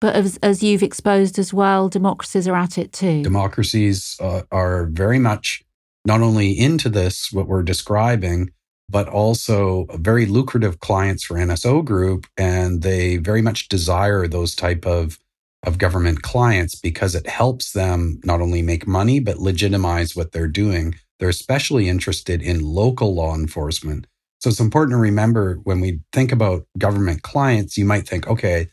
But 0.00 0.16
as, 0.16 0.36
as 0.38 0.62
you've 0.62 0.82
exposed 0.82 1.38
as 1.38 1.54
well, 1.54 1.88
democracies 1.88 2.48
are 2.48 2.56
at 2.56 2.76
it 2.76 2.92
too. 2.92 3.22
Democracies 3.22 4.16
uh, 4.20 4.42
are 4.50 4.86
very 4.86 5.18
much 5.18 5.62
not 6.04 6.22
only 6.22 6.58
into 6.58 6.88
this, 6.88 7.30
what 7.30 7.46
we're 7.46 7.62
describing, 7.62 8.50
but 8.90 9.08
also 9.08 9.86
very 9.94 10.26
lucrative 10.26 10.80
clients 10.80 11.22
for 11.22 11.36
NSO 11.36 11.84
Group, 11.84 12.26
and 12.36 12.82
they 12.82 13.16
very 13.16 13.40
much 13.40 13.68
desire 13.68 14.26
those 14.26 14.54
type 14.54 14.84
of 14.86 15.18
of 15.62 15.78
government 15.78 16.22
clients 16.22 16.74
because 16.74 17.14
it 17.14 17.26
helps 17.26 17.72
them 17.72 18.18
not 18.24 18.40
only 18.40 18.62
make 18.62 18.86
money 18.86 19.20
but 19.20 19.38
legitimize 19.38 20.16
what 20.16 20.32
they're 20.32 20.48
doing. 20.48 20.94
They're 21.18 21.28
especially 21.28 21.88
interested 21.88 22.40
in 22.40 22.64
local 22.64 23.14
law 23.14 23.34
enforcement. 23.34 24.06
So 24.38 24.48
it's 24.48 24.60
important 24.60 24.94
to 24.94 24.98
remember 24.98 25.60
when 25.64 25.80
we 25.80 26.00
think 26.12 26.32
about 26.32 26.66
government 26.78 27.22
clients, 27.22 27.76
you 27.76 27.84
might 27.84 28.08
think, 28.08 28.26
okay, 28.26 28.68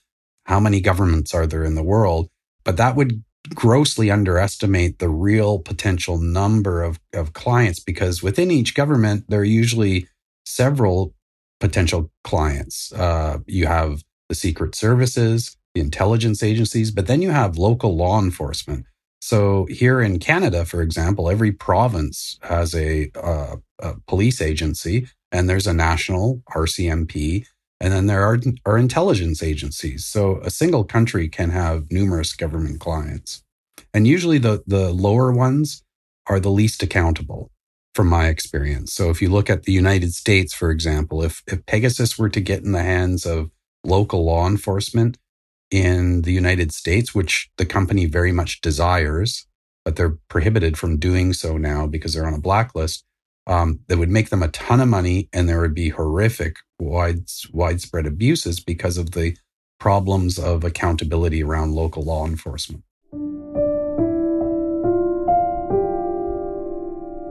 how 0.45 0.61
many 0.61 0.79
governments 0.79 1.33
are 1.33 1.45
there 1.45 1.65
in 1.65 1.75
the 1.75 1.83
world? 1.83 2.29
But 2.63 2.77
that 2.77 2.95
would 2.95 3.21
grossly 3.55 4.11
underestimate 4.11 4.99
the 4.99 5.09
real 5.09 5.59
potential 5.59 6.17
number 6.17 6.83
of, 6.83 6.99
of 7.13 7.33
clients 7.33 7.79
because 7.79 8.23
within 8.23 8.51
each 8.51 8.75
government, 8.75 9.25
there 9.27 9.41
are 9.41 9.45
usually 9.45 10.07
several 10.45 11.13
potential 11.59 12.11
clients. 12.23 12.91
Uh, 12.93 13.39
you 13.47 13.65
have 13.67 14.03
the 14.29 14.35
secret 14.35 14.75
services, 14.75 15.57
the 15.73 15.81
intelligence 15.81 16.43
agencies, 16.43 16.91
but 16.91 17.07
then 17.07 17.21
you 17.21 17.31
have 17.31 17.57
local 17.57 17.95
law 17.95 18.19
enforcement. 18.19 18.85
So 19.21 19.65
here 19.69 20.01
in 20.01 20.19
Canada, 20.19 20.63
for 20.65 20.81
example, 20.81 21.29
every 21.29 21.51
province 21.51 22.37
has 22.43 22.73
a, 22.75 23.11
uh, 23.15 23.57
a 23.79 23.95
police 24.07 24.41
agency 24.41 25.07
and 25.31 25.49
there's 25.49 25.67
a 25.67 25.73
national 25.73 26.41
RCMP 26.51 27.45
and 27.79 27.93
then 27.93 28.07
there 28.07 28.23
are, 28.23 28.39
are 28.65 28.77
intelligence 28.77 29.43
agencies. 29.43 30.05
So 30.05 30.39
a 30.43 30.49
single 30.49 30.83
country 30.83 31.29
can 31.29 31.51
have 31.51 31.91
numerous 31.91 32.33
government 32.33 32.79
clients. 32.79 33.43
And 33.93 34.07
usually 34.07 34.37
the, 34.37 34.63
the 34.65 34.91
lower 34.91 35.31
ones 35.31 35.83
are 36.27 36.39
the 36.39 36.49
least 36.49 36.81
accountable 36.83 37.51
from 37.93 38.07
my 38.07 38.27
experience. 38.27 38.93
So 38.93 39.09
if 39.09 39.21
you 39.21 39.29
look 39.29 39.49
at 39.49 39.63
the 39.63 39.71
United 39.71 40.13
States, 40.13 40.53
for 40.53 40.71
example, 40.71 41.23
if, 41.23 41.41
if 41.47 41.65
Pegasus 41.65 42.17
were 42.17 42.29
to 42.29 42.41
get 42.41 42.63
in 42.63 42.71
the 42.71 42.83
hands 42.83 43.25
of 43.25 43.49
local 43.83 44.25
law 44.25 44.47
enforcement 44.47 45.17
in 45.71 46.21
the 46.21 46.31
United 46.31 46.71
States, 46.71 47.13
which 47.13 47.49
the 47.57 47.65
company 47.65 48.05
very 48.05 48.31
much 48.31 48.61
desires, 48.61 49.47
but 49.83 49.95
they're 49.95 50.17
prohibited 50.29 50.77
from 50.77 50.97
doing 50.97 51.33
so 51.33 51.57
now 51.57 51.87
because 51.87 52.13
they're 52.13 52.27
on 52.27 52.33
a 52.33 52.41
blacklist, 52.41 53.03
um, 53.47 53.79
that 53.87 53.97
would 53.97 54.09
make 54.09 54.29
them 54.29 54.43
a 54.43 54.49
ton 54.49 54.81
of 54.81 54.87
money 54.87 55.29
and 55.33 55.49
there 55.49 55.61
would 55.61 55.73
be 55.73 55.89
horrific 55.89 56.57
wide, 56.79 57.23
widespread 57.51 58.05
abuses 58.05 58.59
because 58.59 58.97
of 58.97 59.11
the 59.11 59.35
problems 59.79 60.37
of 60.37 60.63
accountability 60.63 61.41
around 61.41 61.73
local 61.73 62.03
law 62.03 62.25
enforcement. 62.25 62.83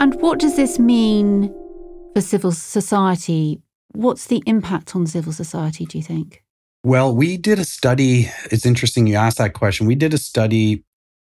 And 0.01 0.21
what 0.21 0.39
does 0.39 0.57
this 0.57 0.79
mean 0.79 1.55
for 2.15 2.21
civil 2.21 2.53
society? 2.53 3.61
What's 3.93 4.27
the 4.27 4.43
impact 4.47 4.97
on 4.97 5.07
civil 5.07 5.33
society, 5.33 5.85
do 5.85 5.99
you 5.99 6.05
think? 6.05 6.43
Well, 6.85 7.15
we 7.15 7.37
did 7.37 7.59
a 7.59 7.65
study. 7.65 8.31
It's 8.51 8.65
interesting 8.65 9.07
you 9.07 9.17
asked 9.17 9.39
that 9.39 9.55
question. 9.55 9.87
We 9.87 9.97
did 9.97 10.15
a 10.15 10.19
study 10.19 10.85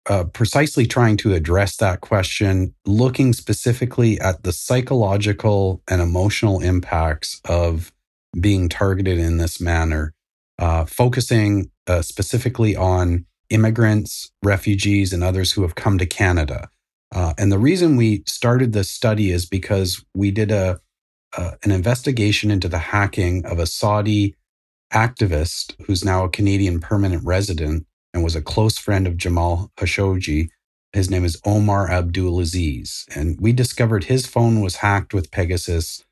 uh, 0.08 0.24
precisely 0.24 0.86
trying 0.86 1.16
to 1.18 1.32
address 1.32 1.76
that 1.76 2.00
question, 2.00 2.74
looking 2.84 3.32
specifically 3.32 4.20
at 4.20 4.42
the 4.42 4.52
psychological 4.52 5.82
and 5.88 6.00
emotional 6.00 6.60
impacts 6.60 7.40
of 7.44 7.92
being 8.40 8.68
targeted 8.68 9.18
in 9.18 9.36
this 9.36 9.60
manner, 9.60 10.12
uh, 10.58 10.84
focusing 10.84 11.70
uh, 11.86 12.02
specifically 12.02 12.74
on 12.74 13.24
immigrants, 13.50 14.32
refugees, 14.42 15.12
and 15.12 15.22
others 15.22 15.52
who 15.52 15.62
have 15.62 15.74
come 15.74 15.98
to 15.98 16.06
Canada. 16.06 16.68
Uh, 17.14 17.34
and 17.38 17.52
the 17.52 17.58
reason 17.58 17.96
we 17.96 18.22
started 18.26 18.72
this 18.72 18.90
study 18.90 19.30
is 19.30 19.46
because 19.46 20.04
we 20.14 20.30
did 20.30 20.50
a 20.50 20.80
uh, 21.34 21.52
an 21.62 21.70
investigation 21.70 22.50
into 22.50 22.68
the 22.68 22.78
hacking 22.78 23.44
of 23.46 23.58
a 23.58 23.66
Saudi 23.66 24.34
activist 24.92 25.74
who's 25.86 26.04
now 26.04 26.24
a 26.24 26.28
Canadian 26.28 26.78
permanent 26.78 27.24
resident 27.24 27.86
and 28.12 28.22
was 28.22 28.36
a 28.36 28.42
close 28.42 28.78
friend 28.78 29.06
of 29.06 29.16
Jamal 29.16 29.70
Khashoggi. 29.76 30.48
His 30.92 31.10
name 31.10 31.24
is 31.24 31.40
Omar 31.44 31.88
Abdulaziz. 31.88 33.04
And 33.16 33.40
we 33.40 33.52
discovered 33.52 34.04
his 34.04 34.26
phone 34.26 34.60
was 34.60 34.76
hacked 34.76 35.14
with 35.14 35.30
Pegasus. 35.30 36.04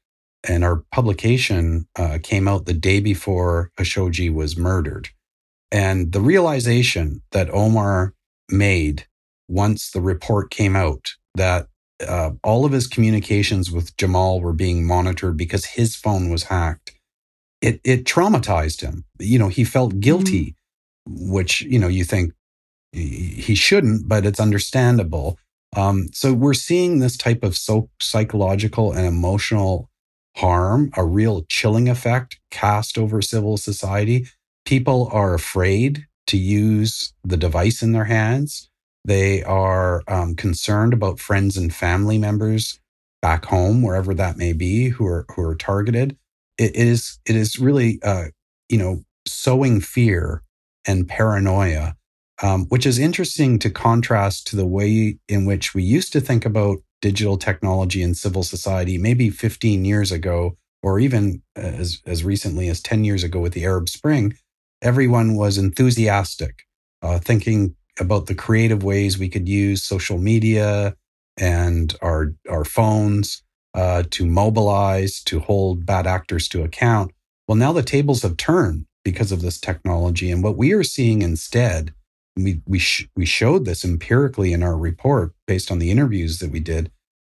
And 0.48 0.64
our 0.64 0.84
publication 0.90 1.86
uh, 1.96 2.18
came 2.22 2.48
out 2.48 2.64
the 2.64 2.72
day 2.72 3.00
before 3.00 3.70
Khashoggi 3.76 4.32
was 4.32 4.56
murdered. 4.56 5.10
And 5.70 6.12
the 6.12 6.20
realization 6.20 7.22
that 7.32 7.52
Omar 7.52 8.14
made 8.50 9.06
once 9.48 9.90
the 9.90 10.00
report 10.00 10.50
came 10.50 10.74
out 10.74 11.12
that 11.34 11.68
uh, 12.06 12.30
all 12.42 12.64
of 12.64 12.72
his 12.72 12.86
communications 12.86 13.70
with 13.70 13.94
Jamal 13.98 14.40
were 14.40 14.54
being 14.54 14.86
monitored 14.86 15.36
because 15.36 15.66
his 15.66 15.94
phone 15.94 16.30
was 16.30 16.44
hacked. 16.44 16.92
It, 17.60 17.80
it 17.84 18.04
traumatized 18.04 18.80
him. 18.80 19.04
You 19.18 19.38
know, 19.38 19.48
he 19.48 19.64
felt 19.64 20.00
guilty 20.00 20.42
mm-hmm 20.42 20.59
which, 21.06 21.60
you 21.62 21.78
know, 21.78 21.88
you 21.88 22.04
think 22.04 22.32
he 22.92 23.54
shouldn't, 23.54 24.08
but 24.08 24.26
it's 24.26 24.40
understandable. 24.40 25.38
Um, 25.76 26.08
so 26.12 26.32
we're 26.32 26.54
seeing 26.54 26.98
this 26.98 27.16
type 27.16 27.44
of 27.44 27.56
so 27.56 27.88
psychological 28.00 28.92
and 28.92 29.06
emotional 29.06 29.88
harm, 30.36 30.90
a 30.96 31.04
real 31.04 31.44
chilling 31.48 31.88
effect 31.88 32.40
cast 32.50 32.98
over 32.98 33.22
civil 33.22 33.56
society. 33.56 34.26
People 34.64 35.08
are 35.12 35.34
afraid 35.34 36.06
to 36.26 36.36
use 36.36 37.12
the 37.24 37.36
device 37.36 37.82
in 37.82 37.92
their 37.92 38.04
hands. 38.04 38.68
They 39.04 39.42
are 39.44 40.02
um, 40.08 40.34
concerned 40.34 40.92
about 40.92 41.20
friends 41.20 41.56
and 41.56 41.74
family 41.74 42.18
members 42.18 42.78
back 43.22 43.46
home, 43.46 43.82
wherever 43.82 44.14
that 44.14 44.36
may 44.36 44.52
be, 44.52 44.88
who 44.88 45.06
are 45.06 45.26
who 45.34 45.42
are 45.42 45.54
targeted. 45.54 46.16
it 46.58 46.74
is 46.76 47.18
it 47.26 47.36
is 47.36 47.58
really 47.58 48.00
uh, 48.02 48.26
you 48.68 48.78
know 48.78 49.02
sowing 49.26 49.80
fear 49.80 50.42
and 50.86 51.08
paranoia, 51.08 51.94
um, 52.42 52.66
which 52.66 52.86
is 52.86 52.98
interesting 52.98 53.58
to 53.58 53.70
contrast 53.70 54.46
to 54.48 54.56
the 54.56 54.66
way 54.66 55.18
in 55.28 55.44
which 55.44 55.74
we 55.74 55.82
used 55.82 56.12
to 56.12 56.20
think 56.20 56.44
about 56.44 56.78
digital 57.00 57.36
technology 57.36 58.02
in 58.02 58.14
civil 58.14 58.42
society, 58.42 58.98
maybe 58.98 59.30
15 59.30 59.84
years 59.84 60.12
ago, 60.12 60.56
or 60.82 60.98
even 60.98 61.42
as, 61.56 62.00
as 62.06 62.24
recently 62.24 62.68
as 62.68 62.80
10 62.80 63.04
years 63.04 63.22
ago 63.22 63.40
with 63.40 63.52
the 63.52 63.64
Arab 63.64 63.88
Spring. 63.88 64.34
Everyone 64.82 65.36
was 65.36 65.58
enthusiastic, 65.58 66.64
uh, 67.02 67.18
thinking 67.18 67.76
about 67.98 68.26
the 68.26 68.34
creative 68.34 68.82
ways 68.82 69.18
we 69.18 69.28
could 69.28 69.48
use 69.48 69.82
social 69.82 70.18
media 70.18 70.94
and 71.36 71.94
our, 72.00 72.34
our 72.48 72.64
phones 72.64 73.42
uh, 73.74 74.02
to 74.10 74.26
mobilize, 74.26 75.22
to 75.24 75.40
hold 75.40 75.86
bad 75.86 76.06
actors 76.06 76.48
to 76.48 76.62
account. 76.62 77.12
Well, 77.46 77.56
now 77.56 77.72
the 77.72 77.82
tables 77.82 78.22
have 78.22 78.36
turned 78.36 78.86
because 79.04 79.32
of 79.32 79.42
this 79.42 79.58
technology. 79.58 80.30
And 80.30 80.42
what 80.42 80.56
we 80.56 80.72
are 80.72 80.82
seeing 80.82 81.22
instead, 81.22 81.94
we 82.36 82.60
we 82.66 82.78
sh- 82.78 83.08
we 83.16 83.26
showed 83.26 83.64
this 83.64 83.84
empirically 83.84 84.52
in 84.52 84.62
our 84.62 84.76
report 84.76 85.32
based 85.46 85.70
on 85.70 85.78
the 85.78 85.90
interviews 85.90 86.38
that 86.38 86.50
we 86.50 86.60
did, 86.60 86.90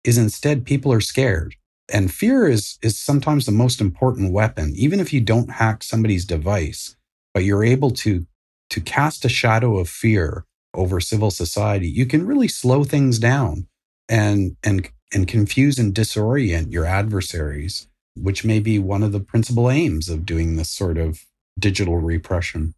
is 0.03 0.17
instead 0.17 0.65
people 0.65 0.91
are 0.91 1.01
scared. 1.01 1.55
And 1.91 2.13
fear 2.13 2.47
is 2.47 2.77
is 2.81 2.97
sometimes 2.99 3.45
the 3.45 3.51
most 3.51 3.81
important 3.81 4.31
weapon, 4.31 4.73
even 4.75 4.99
if 4.99 5.13
you 5.13 5.21
don't 5.21 5.51
hack 5.51 5.83
somebody's 5.83 6.25
device, 6.25 6.95
but 7.33 7.43
you're 7.43 7.63
able 7.63 7.91
to 7.91 8.25
to 8.69 8.81
cast 8.81 9.25
a 9.25 9.29
shadow 9.29 9.77
of 9.77 9.89
fear 9.89 10.45
over 10.73 10.99
civil 10.99 11.31
society, 11.31 11.87
you 11.87 12.05
can 12.05 12.25
really 12.25 12.47
slow 12.47 12.83
things 12.83 13.19
down 13.19 13.67
and 14.07 14.55
and 14.63 14.89
and 15.13 15.27
confuse 15.27 15.77
and 15.77 15.93
disorient 15.93 16.71
your 16.71 16.85
adversaries, 16.85 17.87
which 18.15 18.45
may 18.45 18.59
be 18.59 18.79
one 18.79 19.03
of 19.03 19.11
the 19.11 19.19
principal 19.19 19.69
aims 19.69 20.07
of 20.07 20.25
doing 20.25 20.55
this 20.55 20.69
sort 20.69 20.97
of 20.97 21.25
digital 21.59 21.97
repression. 21.97 22.73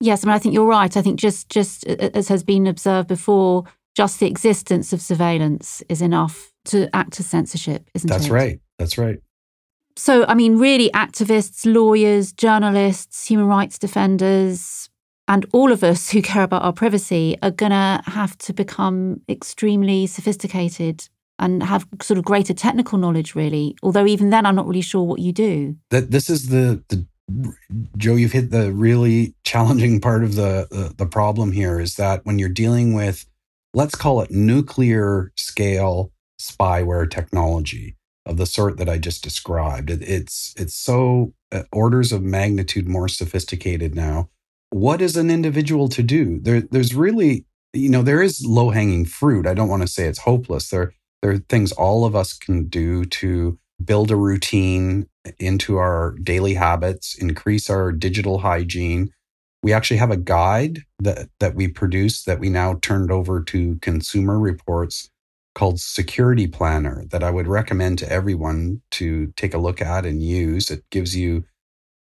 Yes, 0.00 0.24
I 0.24 0.28
mean, 0.28 0.34
I 0.34 0.38
think 0.38 0.54
you're 0.54 0.66
right. 0.66 0.96
I 0.96 1.02
think 1.02 1.18
just 1.18 1.48
just 1.48 1.84
as 1.86 2.28
has 2.28 2.42
been 2.42 2.66
observed 2.66 3.08
before, 3.08 3.64
just 3.96 4.20
the 4.20 4.26
existence 4.26 4.92
of 4.92 5.00
surveillance 5.00 5.82
is 5.88 6.00
enough 6.00 6.52
to 6.66 6.88
act 6.94 7.18
as 7.18 7.26
censorship, 7.26 7.90
isn't 7.94 8.08
That's 8.08 8.26
it? 8.26 8.28
That's 8.28 8.30
right. 8.30 8.60
That's 8.78 8.98
right. 8.98 9.18
So, 9.96 10.24
I 10.26 10.34
mean, 10.34 10.58
really, 10.58 10.90
activists, 10.90 11.66
lawyers, 11.66 12.32
journalists, 12.32 13.26
human 13.26 13.46
rights 13.46 13.80
defenders, 13.80 14.88
and 15.26 15.44
all 15.52 15.72
of 15.72 15.82
us 15.82 16.10
who 16.10 16.22
care 16.22 16.44
about 16.44 16.62
our 16.62 16.72
privacy 16.72 17.36
are 17.42 17.50
going 17.50 17.72
to 17.72 18.00
have 18.06 18.38
to 18.38 18.52
become 18.52 19.22
extremely 19.28 20.06
sophisticated 20.06 21.08
and 21.40 21.64
have 21.64 21.88
sort 22.00 22.18
of 22.18 22.24
greater 22.24 22.54
technical 22.54 22.98
knowledge, 22.98 23.34
really. 23.34 23.76
Although, 23.82 24.06
even 24.06 24.30
then, 24.30 24.46
I'm 24.46 24.54
not 24.54 24.68
really 24.68 24.80
sure 24.80 25.02
what 25.02 25.18
you 25.18 25.32
do. 25.32 25.74
That 25.90 26.12
this 26.12 26.30
is 26.30 26.50
the, 26.50 26.84
the 26.88 27.04
Jo, 27.96 28.14
you've 28.14 28.32
hit 28.32 28.50
the 28.50 28.72
really 28.72 29.34
challenging 29.44 30.00
part 30.00 30.24
of 30.24 30.34
the, 30.34 30.66
the, 30.70 30.94
the 30.96 31.06
problem 31.06 31.52
here 31.52 31.78
is 31.78 31.96
that 31.96 32.24
when 32.24 32.38
you're 32.38 32.48
dealing 32.48 32.94
with, 32.94 33.26
let's 33.74 33.94
call 33.94 34.22
it 34.22 34.30
nuclear 34.30 35.32
scale 35.36 36.10
spyware 36.40 37.10
technology 37.10 37.96
of 38.24 38.36
the 38.38 38.46
sort 38.46 38.78
that 38.78 38.88
I 38.88 38.98
just 38.98 39.22
described, 39.22 39.90
it, 39.90 40.02
it's 40.02 40.54
it's 40.56 40.74
so 40.74 41.34
uh, 41.52 41.64
orders 41.72 42.12
of 42.12 42.22
magnitude 42.22 42.88
more 42.88 43.08
sophisticated 43.08 43.94
now. 43.94 44.30
What 44.70 45.00
is 45.02 45.16
an 45.16 45.30
individual 45.30 45.88
to 45.90 46.02
do? 46.02 46.40
There, 46.40 46.60
there's 46.60 46.94
really, 46.94 47.46
you 47.72 47.88
know, 47.88 48.02
there 48.02 48.22
is 48.22 48.44
low 48.44 48.70
hanging 48.70 49.04
fruit. 49.04 49.46
I 49.46 49.54
don't 49.54 49.68
want 49.68 49.82
to 49.82 49.88
say 49.88 50.04
it's 50.04 50.20
hopeless. 50.20 50.68
There, 50.68 50.92
there 51.22 51.32
are 51.32 51.38
things 51.38 51.72
all 51.72 52.04
of 52.04 52.14
us 52.14 52.32
can 52.32 52.68
do 52.68 53.04
to 53.04 53.58
build 53.82 54.10
a 54.10 54.16
routine 54.16 55.08
into 55.38 55.76
our 55.76 56.16
daily 56.22 56.54
habits, 56.54 57.14
increase 57.16 57.70
our 57.70 57.92
digital 57.92 58.38
hygiene. 58.38 59.12
We 59.62 59.72
actually 59.72 59.96
have 59.98 60.10
a 60.10 60.16
guide 60.16 60.80
that, 61.00 61.28
that 61.40 61.54
we 61.54 61.68
produce 61.68 62.22
that 62.24 62.38
we 62.38 62.48
now 62.48 62.78
turned 62.80 63.10
over 63.10 63.42
to 63.44 63.76
Consumer 63.82 64.38
Reports 64.38 65.10
called 65.54 65.80
Security 65.80 66.46
Planner 66.46 67.04
that 67.10 67.24
I 67.24 67.30
would 67.30 67.48
recommend 67.48 67.98
to 67.98 68.12
everyone 68.12 68.82
to 68.92 69.32
take 69.36 69.54
a 69.54 69.58
look 69.58 69.82
at 69.82 70.06
and 70.06 70.22
use. 70.22 70.70
It 70.70 70.84
gives 70.90 71.16
you 71.16 71.44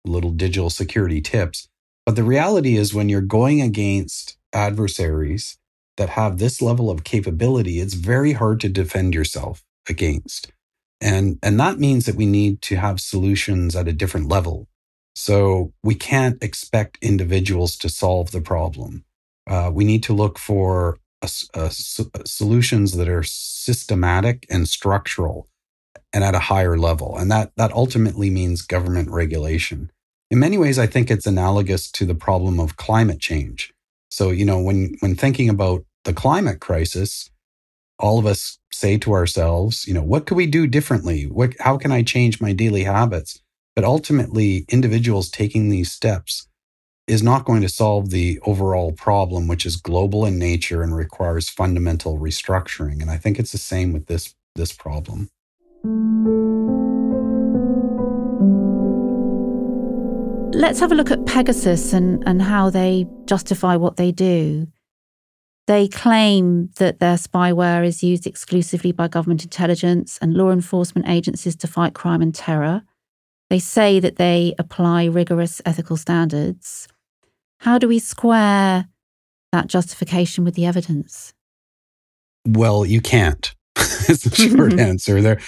little 0.04 0.32
digital 0.32 0.70
security 0.70 1.22
tips. 1.22 1.68
But 2.06 2.16
the 2.16 2.24
reality 2.24 2.78
is, 2.78 2.94
when 2.94 3.10
you're 3.10 3.22
going 3.22 3.62
against 3.62 4.38
adversaries 4.54 5.58
that 5.98 6.10
have 6.10 6.38
this 6.38 6.62
level 6.62 6.90
of 6.90 7.04
capability, 7.04 7.80
it's 7.80 7.94
very 7.94 8.34
hard 8.34 8.60
to 8.62 8.70
defend 8.70 9.14
yourself 9.14 9.64
against. 9.90 10.52
And, 11.02 11.40
and 11.44 11.60
that 11.60 11.80
means 11.80 12.06
that 12.06 12.16
we 12.16 12.26
need 12.26 12.62
to 12.64 12.76
have 12.78 13.00
solutions 13.00 13.76
at 13.76 13.88
a 13.88 13.94
different 13.94 14.28
level. 14.28 14.68
So 15.16 15.74
we 15.84 15.96
can't 15.96 16.42
expect 16.44 16.98
individuals 17.02 17.78
to 17.78 17.90
solve 17.90 18.32
the 18.32 18.42
problem. 18.42 19.06
Uh, 19.48 19.72
we 19.74 19.86
need 19.86 20.04
to 20.04 20.14
look 20.14 20.38
for 20.38 21.00
a, 21.22 21.30
a, 21.54 21.72
solutions 21.72 22.94
that 22.98 23.08
are 23.08 23.24
systematic 23.24 24.46
and 24.50 24.68
structural 24.68 25.48
and 26.12 26.24
at 26.24 26.36
a 26.36 26.40
higher 26.40 26.78
level. 26.78 27.18
And 27.18 27.32
that, 27.32 27.52
that 27.58 27.72
ultimately 27.74 28.30
means 28.30 28.62
government 28.62 29.10
regulation. 29.10 29.92
In 30.32 30.40
many 30.40 30.58
ways, 30.58 30.80
I 30.80 30.88
think 30.88 31.12
it's 31.12 31.28
analogous 31.28 31.92
to 31.92 32.06
the 32.06 32.16
problem 32.16 32.60
of 32.60 32.78
climate 32.78 33.20
change. 33.20 33.74
So, 34.10 34.32
you 34.32 34.46
know, 34.46 34.60
when, 34.60 34.96
when 35.00 35.16
thinking 35.16 35.50
about 35.50 35.86
the 36.04 36.14
climate 36.14 36.60
crisis, 36.60 37.30
all 38.00 38.20
of 38.20 38.26
us 38.26 38.60
say 38.72 38.98
to 39.00 39.14
ourselves, 39.14 39.88
you 39.88 39.94
know, 39.94 40.04
what 40.04 40.26
could 40.26 40.38
we 40.38 40.48
do 40.48 40.68
differently? 40.68 41.24
What, 41.24 41.54
how 41.60 41.78
can 41.78 41.92
I 41.92 42.04
change 42.04 42.42
my 42.42 42.54
daily 42.54 42.84
habits? 42.84 43.40
But 43.76 43.86
ultimately, 43.86 44.66
individuals 44.70 45.30
taking 45.30 45.70
these 45.70 45.92
steps 45.92 46.48
is 47.08 47.22
not 47.22 47.46
going 47.46 47.62
to 47.62 47.70
solve 47.70 48.10
the 48.10 48.40
overall 48.46 48.92
problem, 48.92 49.48
which 49.48 49.66
is 49.66 49.76
global 49.76 50.26
in 50.26 50.40
nature 50.40 50.82
and 50.82 50.96
requires 50.96 51.50
fundamental 51.50 52.18
restructuring. 52.18 53.02
And 53.02 53.12
I 53.12 53.18
think 53.18 53.38
it's 53.38 53.52
the 53.52 53.58
same 53.58 53.94
with 53.94 54.08
this, 54.08 54.34
this 54.56 54.72
problem. 54.72 55.30
Let's 60.54 60.80
have 60.80 60.92
a 60.92 60.96
look 60.96 61.12
at 61.12 61.26
Pegasus 61.26 61.94
and, 61.94 62.24
and 62.26 62.42
how 62.42 62.70
they 62.70 63.06
justify 63.26 63.76
what 63.76 63.98
they 63.98 64.12
do. 64.12 64.68
They 65.68 65.88
claim 65.88 66.70
that 66.78 67.00
their 67.00 67.16
spyware 67.16 67.86
is 67.86 68.04
used 68.04 68.28
exclusively 68.28 68.92
by 68.92 69.08
government 69.08 69.44
intelligence 69.44 70.20
and 70.22 70.36
law 70.36 70.52
enforcement 70.52 71.08
agencies 71.10 71.56
to 71.58 71.68
fight 71.68 71.96
crime 71.96 72.22
and 72.22 72.36
terror. 72.36 72.84
They 73.50 73.60
say 73.60 74.00
that 74.00 74.18
they 74.18 74.54
apply 74.60 75.06
rigorous 75.06 75.62
ethical 75.66 75.98
standards. 75.98 76.88
How 77.62 77.80
do 77.80 77.88
we 77.88 77.98
square 77.98 78.88
that 79.52 79.68
justification 79.68 80.44
with 80.44 80.54
the 80.54 80.66
evidence? 80.66 81.34
Well, 82.48 82.86
you 82.86 83.02
can't. 83.02 83.54
it's 83.76 84.24
the 84.24 84.36
short 84.36 84.74
answer. 84.80 85.22
They're 85.22 85.40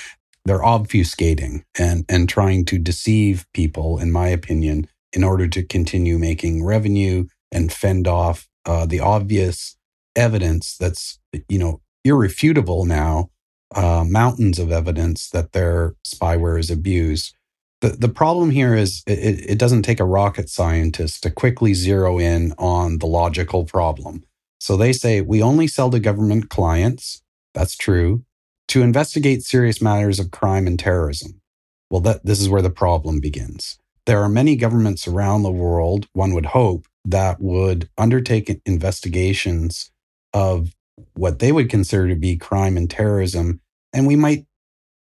they're 0.45 0.59
obfuscating 0.59 1.63
and 1.77 2.05
and 2.09 2.27
trying 2.27 2.65
to 2.65 2.79
deceive 2.79 3.45
people, 3.53 3.99
in 3.99 4.11
my 4.11 4.29
opinion, 4.29 4.87
in 5.13 5.23
order 5.23 5.47
to 5.47 5.63
continue 5.63 6.17
making 6.17 6.63
revenue 6.63 7.25
and 7.51 7.71
fend 7.71 8.07
off 8.07 8.47
uh, 8.65 8.85
the 8.85 8.99
obvious 8.99 9.76
evidence 10.17 10.75
that's 10.77 11.19
you 11.47 11.59
know 11.59 11.81
irrefutable 12.03 12.85
now 12.85 13.29
uh, 13.75 14.03
mountains 14.07 14.59
of 14.59 14.71
evidence 14.71 15.29
that 15.29 15.51
their 15.51 15.95
spyware 16.05 16.59
is 16.59 16.71
abused. 16.71 17.35
The, 17.81 17.89
the 17.89 18.09
problem 18.09 18.51
here 18.51 18.73
is 18.73 19.03
it, 19.05 19.51
it 19.51 19.59
doesn't 19.59 19.83
take 19.83 19.99
a 19.99 20.05
rocket 20.05 20.49
scientist 20.49 21.23
to 21.23 21.31
quickly 21.31 21.73
zero 21.73 22.17
in 22.17 22.53
on 22.57 22.99
the 22.99 23.05
logical 23.05 23.65
problem. 23.65 24.23
So 24.59 24.75
they 24.75 24.93
say 24.93 25.21
we 25.21 25.43
only 25.43 25.67
sell 25.67 25.91
to 25.91 25.99
government 25.99 26.49
clients 26.49 27.21
that's 27.53 27.75
true 27.75 28.23
to 28.69 28.81
investigate 28.81 29.43
serious 29.43 29.81
matters 29.81 30.19
of 30.19 30.31
crime 30.31 30.65
and 30.65 30.79
terrorism. 30.79 31.41
Well 31.89 32.01
that 32.01 32.25
this 32.25 32.41
is 32.41 32.49
where 32.49 32.61
the 32.61 32.69
problem 32.69 33.19
begins. 33.19 33.77
There 34.05 34.21
are 34.23 34.29
many 34.29 34.55
governments 34.55 35.07
around 35.07 35.43
the 35.43 35.51
world 35.51 36.07
one 36.13 36.33
would 36.33 36.47
hope 36.47 36.85
that 37.05 37.39
would 37.39 37.89
undertake 37.97 38.61
investigations 38.65 39.91
of 40.33 40.69
what 41.13 41.39
they 41.39 41.51
would 41.51 41.69
consider 41.69 42.07
to 42.09 42.15
be 42.15 42.37
crime 42.37 42.77
and 42.77 42.89
terrorism. 42.89 43.61
And 43.93 44.07
we 44.07 44.15
might 44.15 44.45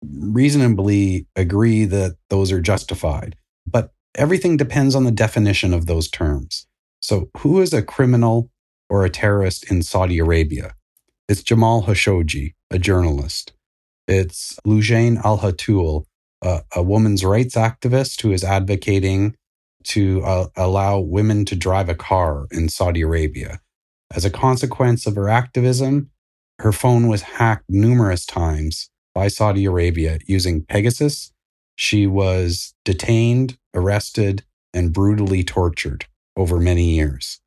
reasonably 0.02 1.28
agree 1.36 1.86
that 1.86 2.18
those 2.30 2.52
are 2.52 2.62
justified. 2.62 3.36
But 3.66 3.92
everything 4.16 4.58
depends 4.58 4.96
on 4.96 5.04
the 5.04 5.12
definition 5.12 5.74
of 5.74 5.86
those 5.86 6.10
terms. 6.10 6.68
So, 7.02 7.30
who 7.38 7.62
is 7.62 7.74
a 7.74 7.82
criminal 7.82 8.50
or 8.90 9.04
a 9.04 9.10
terrorist 9.10 9.70
in 9.70 9.84
Saudi 9.84 10.20
Arabia? 10.20 10.76
It's 11.28 11.44
Jamal 11.44 11.84
Khashoggi, 11.84 12.54
a 12.70 12.80
journalist. 12.80 13.54
It's 14.08 14.60
Loujain 14.66 15.24
Al 15.24 15.40
Hathloul, 15.40 16.06
a, 16.42 16.62
a 16.76 16.84
woman's 16.84 17.24
rights 17.24 17.56
activist 17.56 18.22
who 18.22 18.32
is 18.32 18.44
advocating 18.44 19.36
to 19.86 20.24
uh, 20.24 20.48
allow 20.56 21.00
women 21.00 21.46
to 21.46 21.56
drive 21.56 21.90
a 21.90 21.96
car 21.96 22.48
in 22.52 22.70
Saudi 22.70 23.02
Arabia. 23.02 23.60
As 24.16 24.26
a 24.26 24.30
consequence 24.30 25.08
of 25.08 25.16
her 25.16 25.28
activism, 25.28 26.12
her 26.60 26.72
phone 26.72 27.08
was 27.08 27.24
hacked 27.24 27.66
numerous 27.68 28.26
times 28.26 28.90
by 29.16 29.28
Saudi 29.28 29.66
Arabia 29.66 30.20
using 30.28 30.64
Pegasus. 30.64 31.32
She 31.76 32.06
was 32.06 32.76
detained, 32.86 33.58
arrested, 33.74 34.44
and 34.72 34.94
brutally 34.94 35.44
tortured 35.44 36.06
over 36.38 36.60
many 36.60 36.96
years. 36.96 37.40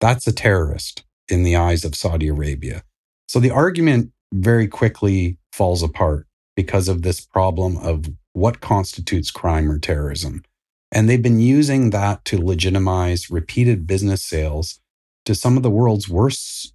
That's 0.00 0.26
a 0.26 0.32
terrorist 0.32 1.04
in 1.28 1.42
the 1.42 1.56
eyes 1.56 1.84
of 1.84 1.96
Saudi 1.96 2.28
Arabia. 2.28 2.84
So 3.26 3.40
the 3.40 3.50
argument 3.50 4.12
very 4.32 4.68
quickly 4.68 5.38
falls 5.52 5.82
apart 5.82 6.26
because 6.54 6.88
of 6.88 7.02
this 7.02 7.20
problem 7.20 7.76
of 7.78 8.06
what 8.32 8.60
constitutes 8.60 9.30
crime 9.30 9.70
or 9.70 9.78
terrorism. 9.78 10.44
And 10.92 11.08
they've 11.08 11.20
been 11.20 11.40
using 11.40 11.90
that 11.90 12.24
to 12.26 12.44
legitimize 12.44 13.30
repeated 13.30 13.86
business 13.86 14.24
sales 14.24 14.80
to 15.24 15.34
some 15.34 15.56
of 15.56 15.62
the 15.62 15.70
world's 15.70 16.08
worst 16.08 16.74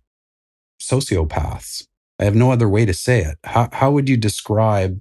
sociopaths. 0.82 1.86
I 2.20 2.26
have 2.26 2.36
no 2.36 2.52
other 2.52 2.68
way 2.68 2.86
to 2.86 2.94
say 2.94 3.22
it. 3.22 3.38
How, 3.44 3.70
how 3.72 3.92
would 3.92 4.10
you 4.10 4.18
describe 4.18 5.00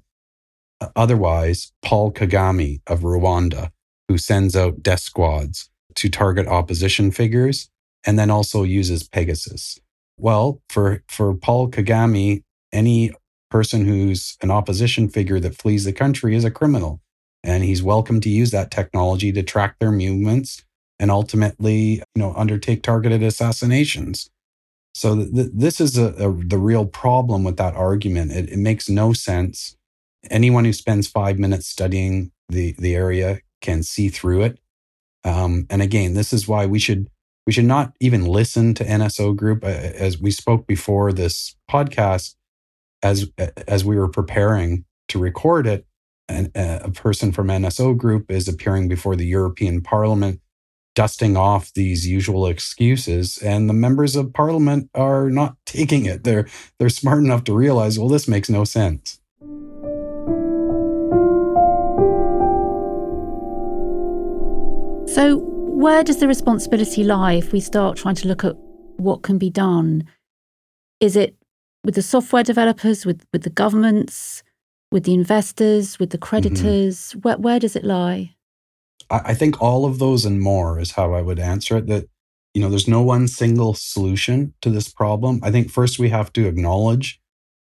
uh, 0.80 0.88
otherwise 0.94 1.72
Paul 1.82 2.12
Kagame 2.12 2.80
of 2.86 3.00
Rwanda, 3.00 3.70
who 4.06 4.18
sends 4.18 4.54
out 4.54 4.82
death 4.82 5.00
squads 5.00 5.70
to 5.96 6.08
target 6.08 6.46
opposition 6.46 7.10
figures 7.10 7.70
and 8.04 8.18
then 8.18 8.30
also 8.30 8.62
uses 8.62 9.02
Pegasus? 9.02 9.78
Well, 10.16 10.62
for, 10.68 11.02
for 11.08 11.34
Paul 11.34 11.70
Kagame, 11.70 12.42
any 12.72 13.12
person 13.50 13.86
who's 13.86 14.36
an 14.42 14.50
opposition 14.50 15.08
figure 15.08 15.40
that 15.40 15.56
flees 15.56 15.84
the 15.84 15.92
country 15.92 16.36
is 16.36 16.44
a 16.44 16.50
criminal. 16.50 17.00
And 17.42 17.64
he's 17.64 17.82
welcome 17.82 18.20
to 18.20 18.28
use 18.28 18.50
that 18.50 18.70
technology 18.70 19.32
to 19.32 19.42
track 19.42 19.76
their 19.78 19.92
movements 19.92 20.64
and 20.98 21.10
ultimately, 21.10 22.02
you 22.14 22.20
know, 22.22 22.34
undertake 22.36 22.82
targeted 22.82 23.22
assassinations. 23.22 24.30
So 24.94 25.16
th- 25.16 25.50
this 25.52 25.80
is 25.80 25.96
a, 25.96 26.08
a, 26.14 26.32
the 26.32 26.58
real 26.58 26.86
problem 26.86 27.44
with 27.44 27.56
that 27.58 27.74
argument. 27.74 28.32
It, 28.32 28.50
it 28.50 28.58
makes 28.58 28.88
no 28.88 29.12
sense. 29.12 29.76
Anyone 30.30 30.64
who 30.64 30.72
spends 30.72 31.06
five 31.06 31.38
minutes 31.38 31.66
studying 31.66 32.32
the 32.48 32.72
the 32.78 32.94
area 32.94 33.40
can 33.60 33.82
see 33.82 34.08
through 34.08 34.42
it. 34.42 34.58
Um, 35.24 35.66
and 35.70 35.82
again, 35.82 36.14
this 36.14 36.32
is 36.32 36.48
why 36.48 36.66
we 36.66 36.78
should 36.78 37.08
we 37.46 37.52
should 37.52 37.64
not 37.64 37.92
even 38.00 38.26
listen 38.26 38.74
to 38.74 38.84
NSO 38.84 39.36
Group. 39.36 39.64
As 39.64 40.18
we 40.18 40.30
spoke 40.30 40.66
before 40.66 41.12
this 41.12 41.56
podcast, 41.70 42.34
as 43.02 43.30
as 43.68 43.84
we 43.84 43.96
were 43.96 44.08
preparing 44.08 44.84
to 45.08 45.18
record 45.18 45.66
it, 45.66 45.86
and 46.28 46.50
a 46.54 46.90
person 46.90 47.32
from 47.32 47.48
NSO 47.48 47.96
Group 47.96 48.30
is 48.30 48.48
appearing 48.48 48.88
before 48.88 49.16
the 49.16 49.26
European 49.26 49.80
Parliament 49.80 50.40
dusting 50.98 51.36
off 51.36 51.72
these 51.74 52.08
usual 52.08 52.48
excuses 52.48 53.38
and 53.38 53.70
the 53.70 53.78
members 53.86 54.16
of 54.16 54.32
parliament 54.32 54.90
are 54.96 55.30
not 55.30 55.56
taking 55.64 56.06
it 56.06 56.24
they're 56.24 56.48
they're 56.78 56.88
smart 56.88 57.20
enough 57.22 57.44
to 57.44 57.54
realize 57.54 57.98
well 57.98 58.08
this 58.08 58.26
makes 58.26 58.50
no 58.50 58.64
sense 58.64 59.20
So, 65.18 65.38
where 65.84 66.04
does 66.04 66.18
the 66.18 66.28
responsibility 66.28 67.02
lie 67.02 67.32
if 67.32 67.52
we 67.52 67.60
start 67.60 67.96
trying 67.96 68.14
to 68.16 68.28
look 68.28 68.44
at 68.44 68.56
what 68.98 69.22
can 69.22 69.38
be 69.38 69.50
done? 69.50 70.06
Is 71.00 71.16
it 71.16 71.34
with 71.82 71.94
the 71.94 72.02
software 72.02 72.42
developers, 72.42 73.06
with, 73.06 73.24
with 73.32 73.42
the 73.42 73.50
governments, 73.50 74.42
with 74.92 75.04
the 75.04 75.14
investors, 75.14 75.98
with 75.98 76.10
the 76.10 76.18
mm-hmm. 76.18 76.28
creditors? 76.28 76.96
Mm-hmm. 76.98 77.20
Where, 77.20 77.38
where 77.38 77.58
does 77.58 77.74
it 77.74 77.84
lie? 77.84 78.36
I 79.10 79.34
think 79.34 79.60
all 79.60 79.86
of 79.86 79.98
those 79.98 80.24
and 80.24 80.40
more 80.40 80.78
is 80.78 80.92
how 80.92 81.14
I 81.14 81.22
would 81.22 81.38
answer 81.38 81.78
it. 81.78 81.86
That, 81.86 82.08
you 82.52 82.60
know, 82.60 82.68
there's 82.68 82.88
no 82.88 83.02
one 83.02 83.26
single 83.26 83.74
solution 83.74 84.54
to 84.60 84.70
this 84.70 84.88
problem. 84.88 85.40
I 85.42 85.50
think 85.50 85.70
first 85.70 85.98
we 85.98 86.10
have 86.10 86.32
to 86.34 86.46
acknowledge 86.46 87.20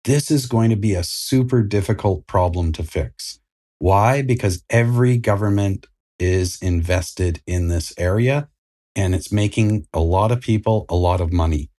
this 0.03 0.31
is 0.31 0.45
going 0.47 0.69
to 0.69 0.75
be 0.75 0.93
a 0.95 1.03
super 1.03 1.61
difficult 1.63 2.27
problem 2.27 2.71
to 2.73 2.83
fix. 2.83 3.39
Why? 3.79 4.21
Because 4.21 4.63
every 4.69 5.17
government 5.17 5.87
is 6.17 6.57
invested 6.61 7.41
in 7.47 7.69
this 7.69 7.93
area 7.97 8.49
and 8.95 9.15
it's 9.15 9.31
making 9.31 9.87
a 9.93 10.01
lot 10.01 10.31
of 10.31 10.41
people 10.41 10.85
a 10.89 10.95
lot 10.95 11.21
of 11.21 11.31
money. 11.31 11.69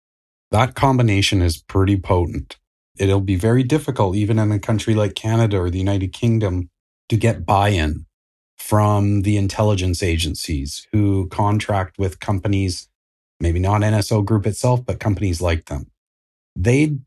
That 0.51 0.75
combination 0.75 1.43
is 1.43 1.63
pretty 1.63 1.99
potent. 1.99 2.57
It'll 2.99 3.21
be 3.21 3.37
very 3.37 3.63
difficult, 3.63 4.17
even 4.17 4.39
in 4.39 4.51
a 4.53 4.59
country 4.59 4.95
like 4.95 5.15
Canada 5.15 5.59
or 5.59 5.71
the 5.71 5.79
United 5.79 6.13
Kingdom, 6.13 6.71
to 7.09 7.17
get 7.17 7.47
buy 7.47 7.71
in 7.71 8.07
from 8.61 9.23
the 9.23 9.39
intelligence 9.39 10.03
agencies 10.03 10.87
who 10.93 11.27
contract 11.29 11.99
with 11.99 12.21
companies, 12.21 12.89
maybe 13.41 13.59
not 13.59 13.81
NSO 13.81 14.25
Group 14.25 14.47
itself, 14.47 14.85
but 14.85 15.01
companies 15.01 15.41
like 15.41 15.65
them. 15.65 15.91
They 16.55 16.99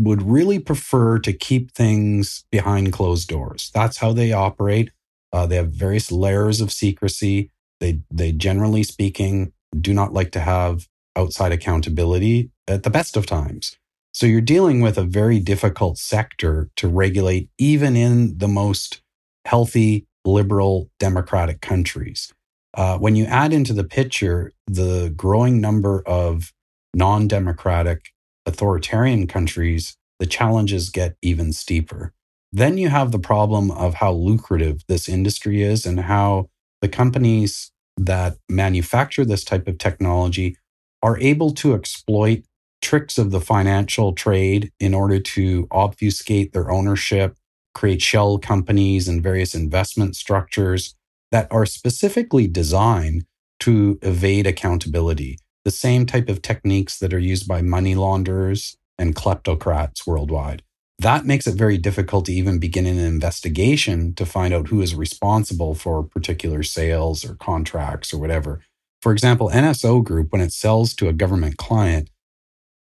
would 0.00 0.22
really 0.22 0.58
prefer 0.58 1.18
to 1.20 1.32
keep 1.32 1.72
things 1.72 2.44
behind 2.50 2.92
closed 2.92 3.28
doors. 3.28 3.70
That's 3.74 3.98
how 3.98 4.12
they 4.12 4.32
operate. 4.32 4.90
Uh, 5.30 5.46
they 5.46 5.56
have 5.56 5.70
various 5.70 6.10
layers 6.10 6.60
of 6.60 6.72
secrecy. 6.72 7.50
They, 7.80 8.00
they 8.10 8.32
generally 8.32 8.82
speaking, 8.82 9.52
do 9.78 9.92
not 9.92 10.14
like 10.14 10.32
to 10.32 10.40
have 10.40 10.88
outside 11.16 11.52
accountability 11.52 12.50
at 12.66 12.82
the 12.82 12.90
best 12.90 13.16
of 13.16 13.26
times. 13.26 13.76
So 14.12 14.26
you're 14.26 14.40
dealing 14.40 14.80
with 14.80 14.96
a 14.96 15.04
very 15.04 15.38
difficult 15.38 15.98
sector 15.98 16.70
to 16.76 16.88
regulate, 16.88 17.50
even 17.58 17.94
in 17.94 18.38
the 18.38 18.48
most 18.48 19.02
healthy, 19.44 20.06
liberal, 20.24 20.90
democratic 20.98 21.60
countries. 21.60 22.32
Uh, 22.74 22.98
when 22.98 23.14
you 23.14 23.24
add 23.26 23.52
into 23.52 23.72
the 23.72 23.84
picture 23.84 24.52
the 24.66 25.12
growing 25.16 25.60
number 25.60 26.02
of 26.06 26.52
non 26.94 27.28
democratic 27.28 28.12
authoritarian 28.46 29.26
countries, 29.26 29.96
the 30.18 30.26
challenges 30.26 30.90
get 30.90 31.16
even 31.22 31.52
steeper. 31.52 32.12
Then 32.52 32.78
you 32.78 32.88
have 32.88 33.10
the 33.10 33.18
problem 33.18 33.70
of 33.70 33.94
how 33.94 34.12
lucrative 34.12 34.82
this 34.88 35.08
industry 35.08 35.62
is 35.62 35.86
and 35.86 36.00
how 36.00 36.48
the 36.80 36.88
companies 36.88 37.72
that 37.96 38.36
manufacture 38.48 39.24
this 39.24 39.44
type 39.44 39.66
of 39.66 39.78
technology 39.78 40.56
are 41.02 41.18
able 41.18 41.52
to 41.52 41.74
exploit 41.74 42.44
tricks 42.80 43.18
of 43.18 43.30
the 43.30 43.40
financial 43.40 44.12
trade 44.12 44.70
in 44.78 44.94
order 44.94 45.18
to 45.18 45.66
obfuscate 45.70 46.52
their 46.52 46.70
ownership, 46.70 47.36
create 47.74 48.00
shell 48.00 48.38
companies 48.38 49.08
and 49.08 49.22
various 49.22 49.54
investment 49.54 50.16
structures 50.16 50.94
that 51.32 51.48
are 51.50 51.66
specifically 51.66 52.46
designed 52.46 53.24
to 53.60 53.98
evade 54.02 54.46
accountability. 54.46 55.38
The 55.64 55.70
same 55.70 56.06
type 56.06 56.28
of 56.28 56.42
techniques 56.42 56.98
that 56.98 57.14
are 57.14 57.18
used 57.18 57.48
by 57.48 57.62
money 57.62 57.94
launderers 57.94 58.76
and 58.98 59.14
kleptocrats 59.14 60.06
worldwide. 60.06 60.62
That 60.98 61.26
makes 61.26 61.46
it 61.46 61.56
very 61.56 61.76
difficult 61.76 62.26
to 62.26 62.32
even 62.32 62.58
begin 62.58 62.86
an 62.86 62.98
investigation 62.98 64.14
to 64.14 64.24
find 64.24 64.54
out 64.54 64.68
who 64.68 64.80
is 64.80 64.94
responsible 64.94 65.74
for 65.74 66.04
particular 66.04 66.62
sales 66.62 67.24
or 67.24 67.34
contracts 67.34 68.14
or 68.14 68.18
whatever. 68.18 68.60
For 69.02 69.12
example, 69.12 69.50
NSO 69.50 70.04
Group, 70.04 70.32
when 70.32 70.40
it 70.40 70.52
sells 70.52 70.94
to 70.94 71.08
a 71.08 71.12
government 71.12 71.56
client, 71.56 72.10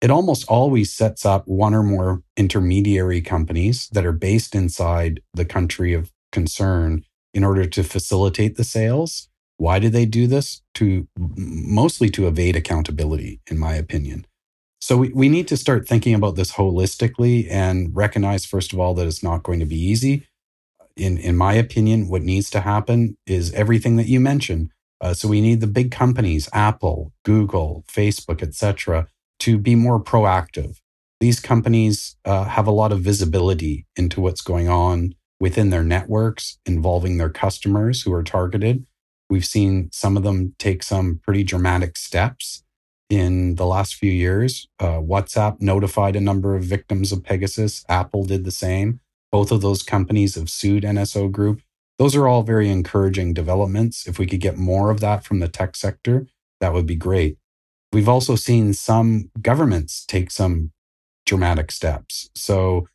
it 0.03 0.11
almost 0.11 0.45
always 0.49 0.93
sets 0.93 1.25
up 1.25 1.47
one 1.47 1.75
or 1.75 1.85
more 1.85 2.23
intermediary 2.37 3.21
companies 3.21 3.89
that 3.93 4.05
are 4.05 4.13
based 4.13 4.55
inside 4.55 5.23
the 5.33 5.45
country 5.45 5.95
of 5.95 6.11
concern 6.33 7.05
in 7.33 7.45
order 7.45 7.65
to 7.67 7.85
facilitate 7.85 8.57
the 8.57 8.65
sales. 8.65 9.29
Why 9.59 9.79
do 9.79 9.89
they 9.89 10.05
do 10.05 10.27
this? 10.27 10.61
To 10.75 11.07
mostly 11.17 12.11
to 12.11 12.27
evade 12.27 12.57
accountability, 12.57 13.41
in 13.49 13.59
my 13.59 13.75
opinion. 13.75 14.27
So 14.81 14.97
we, 14.97 15.11
we 15.11 15.29
need 15.29 15.47
to 15.49 15.57
start 15.57 15.87
thinking 15.87 16.15
about 16.15 16.35
this 16.35 16.55
holistically 16.55 17.47
and 17.49 17.95
recognize, 17.95 18.45
first 18.45 18.73
of 18.73 18.81
all, 18.81 18.95
that 18.95 19.07
it's 19.07 19.23
not 19.23 19.45
going 19.45 19.61
to 19.61 19.67
be 19.67 19.81
easy. 19.81 20.27
In, 20.97 21.17
in 21.17 21.37
my 21.37 21.53
opinion, 21.53 22.09
what 22.09 22.23
needs 22.23 22.51
to 22.51 22.61
happen 22.61 23.17
is 23.25 23.53
everything 23.53 23.97
that 23.97 24.09
you 24.09 24.19
mentioned. 24.19 24.71
Uh, 25.01 25.15
so 25.15 25.29
we 25.29 25.41
need 25.41 25.61
the 25.61 25.69
big 25.69 25.93
companies, 25.93 26.49
Apple, 26.53 27.13
Google, 27.25 27.85
Facebook, 27.89 28.43
etc., 28.43 29.07
to 29.43 29.59
be 29.59 29.75
more 29.75 30.03
proactive. 30.03 30.79
These 31.21 31.41
companies 31.41 32.17
uh, 32.25 32.45
have 32.45 32.67
a 32.67 32.73
lot 32.73 32.93
of 32.93 33.01
visibility 33.01 33.87
into 33.97 34.21
what's 34.21 34.41
going 34.41 34.69
on 34.69 35.15
within 35.39 35.71
their 35.71 35.85
networks 35.85 36.59
involving 36.67 37.19
their 37.19 37.31
customers 37.31 38.03
who 38.03 38.13
are 38.13 38.23
targeted. 38.23 38.87
We've 39.31 39.45
seen 39.45 39.89
some 39.93 40.17
of 40.17 40.23
them 40.23 40.55
take 40.59 40.83
some 40.83 41.21
pretty 41.25 41.45
dramatic 41.45 41.97
steps 41.97 42.65
in 43.09 43.57
the 43.57 43.67
last 43.67 43.95
few 43.95 44.11
years. 44.11 44.69
Uh, 44.79 44.99
WhatsApp 44.99 45.61
notified 45.61 46.17
a 46.17 46.21
number 46.21 46.57
of 46.57 46.65
victims 46.65 47.13
of 47.13 47.23
Pegasus. 47.23 47.85
Apple 47.89 48.25
did 48.25 48.45
the 48.45 48.51
same. 48.51 49.01
Both 49.31 49.53
of 49.53 49.61
those 49.61 49.83
companies 49.83 50.35
have 50.35 50.51
sued 50.51 50.83
NSO 50.83 51.31
Group 51.31 51.63
those 52.03 52.17
are 52.17 52.27
all 52.27 52.43
very 52.43 52.69
encouraging 52.69 53.33
developments. 53.33 54.09
If 54.09 54.19
we 54.19 54.27
could 54.27 54.41
get 54.41 54.57
more 54.57 54.91
of 54.91 54.99
that 54.99 55.25
from 55.25 55.39
the 55.39 55.47
tech 55.47 55.77
sector, 55.77 56.27
that 56.61 56.73
would 56.73 56.87
be 56.87 56.97
great. 56.97 57.39
We've 57.93 58.09
also 58.09 58.37
seen 58.37 58.73
some 58.73 59.31
governments 59.41 60.05
take 60.07 60.31
some 60.31 60.73
dramatic 61.27 61.71
steps. 61.71 62.31
So, 62.35 62.89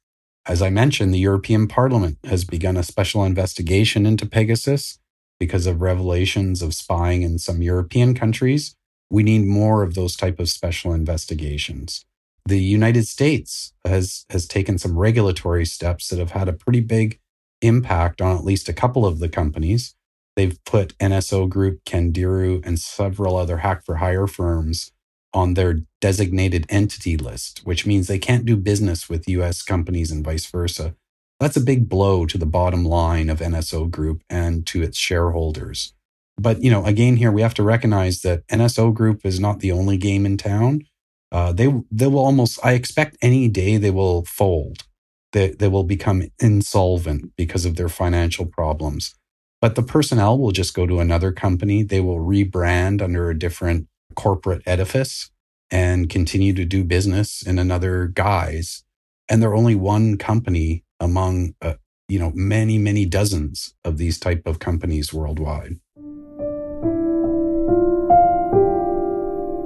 as 0.48 0.62
I 0.62 0.70
mentioned, 0.70 1.14
the 1.14 1.20
European 1.20 1.68
Parliament 1.68 2.18
has 2.24 2.46
begun 2.46 2.78
a 2.78 2.84
special 2.84 3.24
investigation 3.24 4.06
into 4.06 4.26
Pegasus 4.26 4.98
because 5.40 5.68
of 5.68 5.82
revelations 5.82 6.62
of 6.62 6.74
spying 6.74 7.22
in 7.22 7.38
some 7.38 7.62
European 7.62 8.16
countries. 8.16 8.76
We 9.10 9.24
need 9.24 9.46
more 9.46 9.84
of 9.84 9.94
those 9.94 10.16
type 10.16 10.40
of 10.40 10.50
special 10.50 10.94
investigations. 10.94 12.06
The 12.46 12.60
United 12.60 13.08
States 13.08 13.74
has 13.86 14.26
has 14.30 14.48
taken 14.48 14.78
some 14.78 14.98
regulatory 14.98 15.66
steps 15.66 16.08
that 16.08 16.20
have 16.20 16.32
had 16.32 16.48
a 16.48 16.54
pretty 16.54 16.80
big 16.80 17.20
impact 17.62 18.22
on 18.22 18.38
at 18.38 18.44
least 18.44 18.70
a 18.70 18.74
couple 18.74 19.06
of 19.06 19.20
the 19.20 19.30
companies. 19.30 19.96
They've 20.38 20.58
put 20.64 20.98
NSO 21.00 21.50
Group, 21.50 21.84
Candiru, 21.84 22.66
and 22.66 22.80
several 22.80 23.36
other 23.36 23.58
hack 23.58 23.84
for 23.84 23.96
hire 23.96 24.28
firms 24.28 24.94
on 25.34 25.56
their 25.56 25.82
designated 26.00 26.66
entity 26.70 27.18
list, 27.18 27.62
which 27.66 27.86
means 27.86 28.08
they 28.08 28.20
can't 28.20 28.46
do 28.46 28.56
business 28.56 29.10
with 29.10 29.28
US 29.28 29.62
companies 29.62 30.12
and 30.12 30.24
vice 30.24 30.46
versa. 30.46 30.96
That's 31.42 31.58
a 31.58 31.62
big 31.62 31.90
blow 31.90 32.26
to 32.28 32.38
the 32.38 32.46
bottom 32.46 32.86
line 32.86 33.30
of 33.30 33.40
NSO 33.40 33.92
Group 33.92 34.22
and 34.30 34.66
to 34.68 34.82
its 34.82 34.98
shareholders. 34.98 35.94
But, 36.38 36.64
you 36.64 36.72
know, 36.72 36.86
again, 36.86 37.18
here 37.18 37.32
we 37.32 37.42
have 37.42 37.56
to 37.56 37.64
recognize 37.64 38.22
that 38.22 38.48
NSO 38.48 38.94
Group 38.94 39.26
is 39.26 39.40
not 39.40 39.60
the 39.60 39.74
only 39.74 39.98
game 39.98 40.26
in 40.26 40.38
town. 40.38 40.84
Uh, 41.32 41.52
they 41.52 41.74
they 41.92 42.08
will 42.08 42.20
almost, 42.20 42.58
I 42.64 42.72
expect 42.72 43.18
any 43.22 43.50
day 43.50 43.76
they 43.76 43.92
will 43.92 44.24
fold 44.24 44.86
they, 45.34 45.52
they 45.52 45.68
will 45.68 45.84
become 45.84 46.24
insolvent 46.40 47.36
because 47.36 47.66
of 47.66 47.76
their 47.76 47.90
financial 47.90 48.46
problems. 48.46 49.16
But 49.60 49.76
the 49.76 49.84
personnel 49.84 50.38
will 50.38 50.52
just 50.52 50.74
go 50.74 50.86
to 50.86 51.00
another 51.00 51.32
company. 51.32 51.84
They 51.84 52.00
will 52.00 52.20
rebrand 52.20 53.02
under 53.02 53.30
a 53.30 53.38
different 53.38 53.88
corporate 54.16 54.62
edifice 54.66 55.32
and 55.72 56.10
continue 56.10 56.54
to 56.54 56.66
do 56.66 56.84
business 56.84 57.42
in 57.42 57.60
another 57.60 58.08
guise. 58.08 58.84
And 59.28 59.42
they're 59.42 59.56
only 59.56 59.76
one 59.76 60.18
company 60.18 60.84
among, 61.00 61.56
uh, 61.62 61.74
you 62.08 62.20
know, 62.20 62.32
many, 62.34 62.78
many 62.78 63.06
dozens 63.06 63.74
of 63.84 63.98
these 63.98 64.20
type 64.20 64.44
of 64.46 64.60
companies 64.60 65.14
worldwide. 65.14 65.74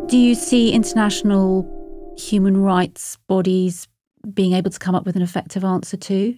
Do 0.10 0.17
you 0.17 0.36
see 0.36 0.71
international 0.71 1.65
human 2.17 2.58
rights 2.58 3.17
bodies 3.27 3.88
being 4.34 4.54
able 4.54 4.69
to 4.69 4.80
come 4.80 4.95
up 4.95 5.06
with 5.06 5.15
an 5.15 5.21
effective 5.21 5.63
answer 5.63 5.97
to? 5.97 6.38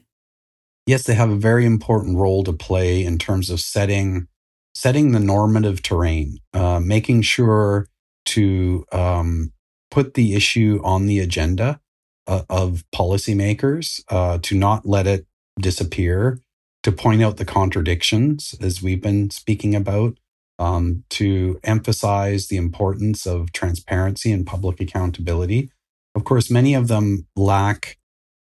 Yes, 0.85 1.03
they 1.03 1.13
have 1.13 1.29
a 1.29 1.35
very 1.35 1.65
important 1.65 2.17
role 2.17 2.43
to 2.43 2.53
play 2.53 3.03
in 3.03 3.17
terms 3.17 3.49
of 3.49 3.59
setting 3.59 4.27
setting 4.75 5.11
the 5.11 5.19
normative 5.19 5.83
terrain, 5.83 6.39
uh, 6.53 6.79
making 6.79 7.21
sure 7.21 7.87
to 8.25 8.83
um, 8.91 9.53
put 9.91 10.15
the 10.15 10.33
issue 10.33 10.81
on 10.83 11.05
the 11.05 11.19
agenda 11.19 11.79
uh, 12.25 12.41
of 12.49 12.83
policymakers, 12.93 14.01
uh, 14.09 14.39
to 14.41 14.57
not 14.57 14.85
let 14.85 15.05
it 15.05 15.27
disappear, 15.59 16.39
to 16.81 16.91
point 16.91 17.21
out 17.21 17.37
the 17.37 17.45
contradictions, 17.45 18.55
as 18.59 18.81
we've 18.81 19.01
been 19.01 19.29
speaking 19.29 19.75
about, 19.75 20.17
um, 20.57 21.03
to 21.09 21.59
emphasize 21.63 22.47
the 22.47 22.57
importance 22.57 23.27
of 23.27 23.51
transparency 23.51 24.31
and 24.31 24.47
public 24.47 24.81
accountability. 24.81 25.69
Of 26.15 26.23
course, 26.23 26.49
many 26.49 26.73
of 26.73 26.87
them 26.87 27.27
lack 27.35 27.97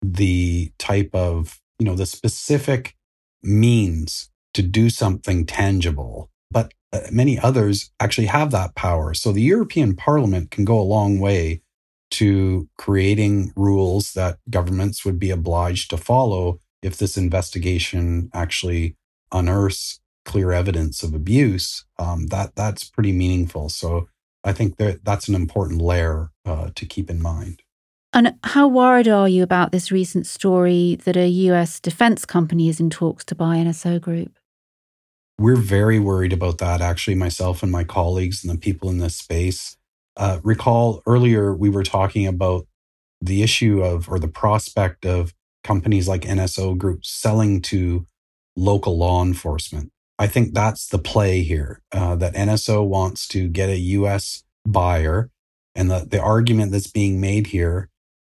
the 0.02 0.72
type 0.78 1.14
of, 1.14 1.60
you 1.80 1.86
know, 1.86 1.96
the 1.96 2.06
specific 2.06 2.94
means 3.42 4.30
to 4.54 4.62
do 4.62 4.90
something 4.90 5.46
tangible. 5.46 6.30
But 6.50 6.72
uh, 6.92 7.00
many 7.10 7.38
others 7.38 7.90
actually 7.98 8.26
have 8.26 8.50
that 8.50 8.74
power. 8.74 9.14
So 9.14 9.32
the 9.32 9.42
European 9.42 9.96
Parliament 9.96 10.50
can 10.50 10.64
go 10.64 10.78
a 10.78 10.82
long 10.82 11.18
way 11.18 11.62
to 12.12 12.68
creating 12.76 13.52
rules 13.56 14.12
that 14.12 14.38
governments 14.50 15.04
would 15.04 15.18
be 15.18 15.30
obliged 15.30 15.90
to 15.90 15.96
follow 15.96 16.58
if 16.82 16.98
this 16.98 17.16
investigation 17.16 18.30
actually 18.34 18.96
unearths 19.32 20.00
clear 20.24 20.52
evidence 20.52 21.02
of 21.02 21.14
abuse. 21.14 21.86
Um, 21.98 22.26
that 22.26 22.56
that's 22.56 22.84
pretty 22.84 23.12
meaningful. 23.12 23.68
So 23.68 24.08
I 24.44 24.52
think 24.52 24.76
that 24.76 25.04
that's 25.04 25.28
an 25.28 25.34
important 25.34 25.80
layer 25.80 26.30
uh, 26.44 26.70
to 26.74 26.86
keep 26.86 27.08
in 27.08 27.22
mind. 27.22 27.62
And 28.12 28.34
how 28.42 28.66
worried 28.66 29.06
are 29.06 29.28
you 29.28 29.42
about 29.42 29.70
this 29.70 29.92
recent 29.92 30.26
story 30.26 30.98
that 31.04 31.16
a 31.16 31.28
US 31.28 31.78
defense 31.78 32.24
company 32.24 32.68
is 32.68 32.80
in 32.80 32.90
talks 32.90 33.24
to 33.26 33.34
buy 33.36 33.56
NSO 33.56 34.00
Group? 34.00 34.32
We're 35.38 35.56
very 35.56 35.98
worried 36.00 36.32
about 36.32 36.58
that, 36.58 36.80
actually, 36.80 37.14
myself 37.14 37.62
and 37.62 37.70
my 37.70 37.84
colleagues 37.84 38.44
and 38.44 38.52
the 38.52 38.58
people 38.58 38.90
in 38.90 38.98
this 38.98 39.16
space. 39.16 39.76
Uh, 40.16 40.40
recall 40.42 41.02
earlier 41.06 41.54
we 41.54 41.70
were 41.70 41.84
talking 41.84 42.26
about 42.26 42.66
the 43.22 43.42
issue 43.42 43.80
of 43.82 44.08
or 44.08 44.18
the 44.18 44.28
prospect 44.28 45.06
of 45.06 45.32
companies 45.62 46.08
like 46.08 46.22
NSO 46.22 46.76
Group 46.76 47.04
selling 47.04 47.62
to 47.62 48.06
local 48.56 48.98
law 48.98 49.22
enforcement. 49.22 49.92
I 50.18 50.26
think 50.26 50.52
that's 50.52 50.88
the 50.88 50.98
play 50.98 51.42
here 51.42 51.80
uh, 51.92 52.16
that 52.16 52.34
NSO 52.34 52.86
wants 52.86 53.28
to 53.28 53.48
get 53.48 53.68
a 53.68 53.78
US 53.78 54.42
buyer. 54.66 55.30
And 55.76 55.90
the, 55.90 56.06
the 56.10 56.20
argument 56.20 56.72
that's 56.72 56.90
being 56.90 57.20
made 57.20 57.46
here 57.46 57.88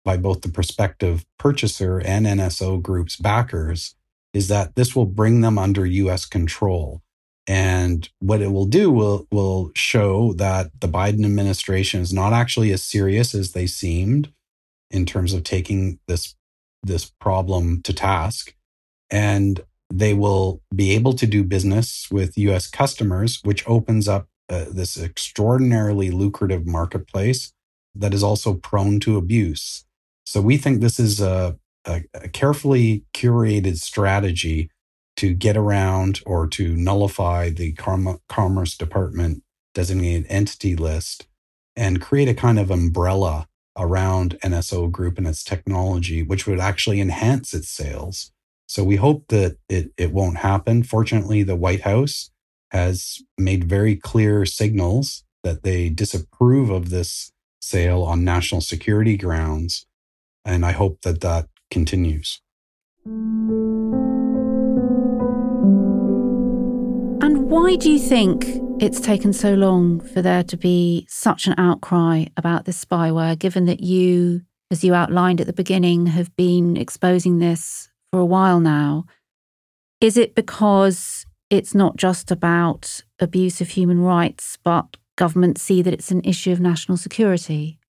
by 0.05 0.15
both 0.15 0.41
the 0.41 0.49
prospective 0.49 1.25
purchaser 1.37 1.99
and 1.99 2.25
NSO 2.25 2.81
Group's 2.81 3.17
backers 3.17 3.95
is 4.33 4.47
that 4.47 4.75
this 4.75 4.95
will 4.95 5.05
bring 5.05 5.41
them 5.41 5.57
under 5.57 5.85
US 5.85 6.25
control. 6.25 7.01
And 7.47 8.07
what 8.19 8.41
it 8.41 8.51
will 8.51 8.65
do 8.65 8.91
will, 8.91 9.27
will 9.31 9.71
show 9.75 10.33
that 10.33 10.71
the 10.79 10.87
Biden 10.87 11.25
administration 11.25 12.01
is 12.01 12.13
not 12.13 12.33
actually 12.33 12.71
as 12.71 12.83
serious 12.83 13.35
as 13.35 13.51
they 13.51 13.67
seemed 13.67 14.31
in 14.91 15.05
terms 15.05 15.33
of 15.33 15.43
taking 15.43 15.99
this, 16.07 16.35
this 16.83 17.11
problem 17.19 17.81
to 17.83 17.93
task. 17.93 18.53
And 19.09 19.61
they 19.93 20.13
will 20.13 20.61
be 20.73 20.91
able 20.91 21.13
to 21.13 21.27
do 21.27 21.43
business 21.43 22.07
with 22.11 22.37
US 22.37 22.67
customers, 22.67 23.39
which 23.43 23.67
opens 23.67 24.07
up 24.07 24.27
uh, 24.49 24.65
this 24.71 24.97
extraordinarily 24.97 26.11
lucrative 26.11 26.65
marketplace 26.67 27.53
that 27.95 28.13
is 28.13 28.23
also 28.23 28.53
prone 28.53 28.99
to 28.99 29.17
abuse. 29.17 29.85
So 30.25 30.41
we 30.41 30.57
think 30.57 30.81
this 30.81 30.99
is 30.99 31.21
a, 31.21 31.57
a, 31.85 32.03
a 32.13 32.29
carefully 32.29 33.05
curated 33.13 33.77
strategy 33.77 34.69
to 35.17 35.33
get 35.33 35.55
around 35.55 36.21
or 36.25 36.47
to 36.47 36.75
nullify 36.75 37.49
the 37.49 37.71
Com- 37.73 38.19
Commerce 38.27 38.75
Department 38.75 39.43
designated 39.73 40.25
entity 40.29 40.75
list 40.75 41.27
and 41.75 42.01
create 42.01 42.27
a 42.27 42.33
kind 42.33 42.59
of 42.59 42.71
umbrella 42.71 43.47
around 43.77 44.37
NSO 44.43 44.89
Group 44.91 45.17
and 45.17 45.27
its 45.27 45.43
technology, 45.43 46.23
which 46.23 46.47
would 46.47 46.59
actually 46.59 47.01
enhance 47.01 47.53
its 47.53 47.69
sales. 47.69 48.31
So 48.67 48.83
we 48.83 48.95
hope 48.95 49.25
that 49.27 49.57
it, 49.69 49.91
it 49.97 50.11
won't 50.11 50.37
happen. 50.37 50.83
Fortunately, 50.83 51.43
the 51.43 51.55
White 51.55 51.81
House 51.81 52.31
has 52.71 53.21
made 53.37 53.65
very 53.65 53.95
clear 53.95 54.45
signals 54.45 55.23
that 55.43 55.63
they 55.63 55.89
disapprove 55.89 56.69
of 56.69 56.89
this 56.89 57.31
sale 57.61 58.03
on 58.03 58.23
national 58.23 58.61
security 58.61 59.17
grounds. 59.17 59.85
And 60.45 60.63
I 60.63 60.71
hope 60.71 61.01
that 61.01 61.21
that 61.21 61.47
continues. 61.71 62.41
And 67.21 67.49
why 67.49 67.75
do 67.75 67.91
you 67.91 67.99
think 67.99 68.45
it's 68.79 68.99
taken 68.99 69.33
so 69.33 69.55
long 69.55 69.99
for 69.99 70.21
there 70.21 70.43
to 70.43 70.57
be 70.57 71.07
such 71.09 71.47
an 71.47 71.55
outcry 71.57 72.25
about 72.37 72.65
this 72.65 72.83
spyware, 72.83 73.37
given 73.37 73.65
that 73.65 73.79
you, 73.79 74.41
as 74.69 74.83
you 74.83 74.93
outlined 74.93 75.41
at 75.41 75.47
the 75.47 75.53
beginning, 75.53 76.05
have 76.07 76.35
been 76.35 76.77
exposing 76.77 77.39
this 77.39 77.89
for 78.11 78.19
a 78.19 78.25
while 78.25 78.59
now. 78.59 79.05
Is 80.01 80.17
it 80.17 80.35
because 80.35 81.25
it's 81.49 81.73
not 81.73 81.95
just 81.95 82.31
about 82.31 83.01
abuse 83.19 83.61
of 83.61 83.69
human 83.69 84.01
rights, 84.01 84.57
but 84.63 84.97
governments 85.15 85.61
see 85.61 85.81
that 85.81 85.93
it's 85.93 86.11
an 86.11 86.21
issue 86.23 86.51
of 86.51 86.59
national 86.59 86.97
security? 86.97 87.79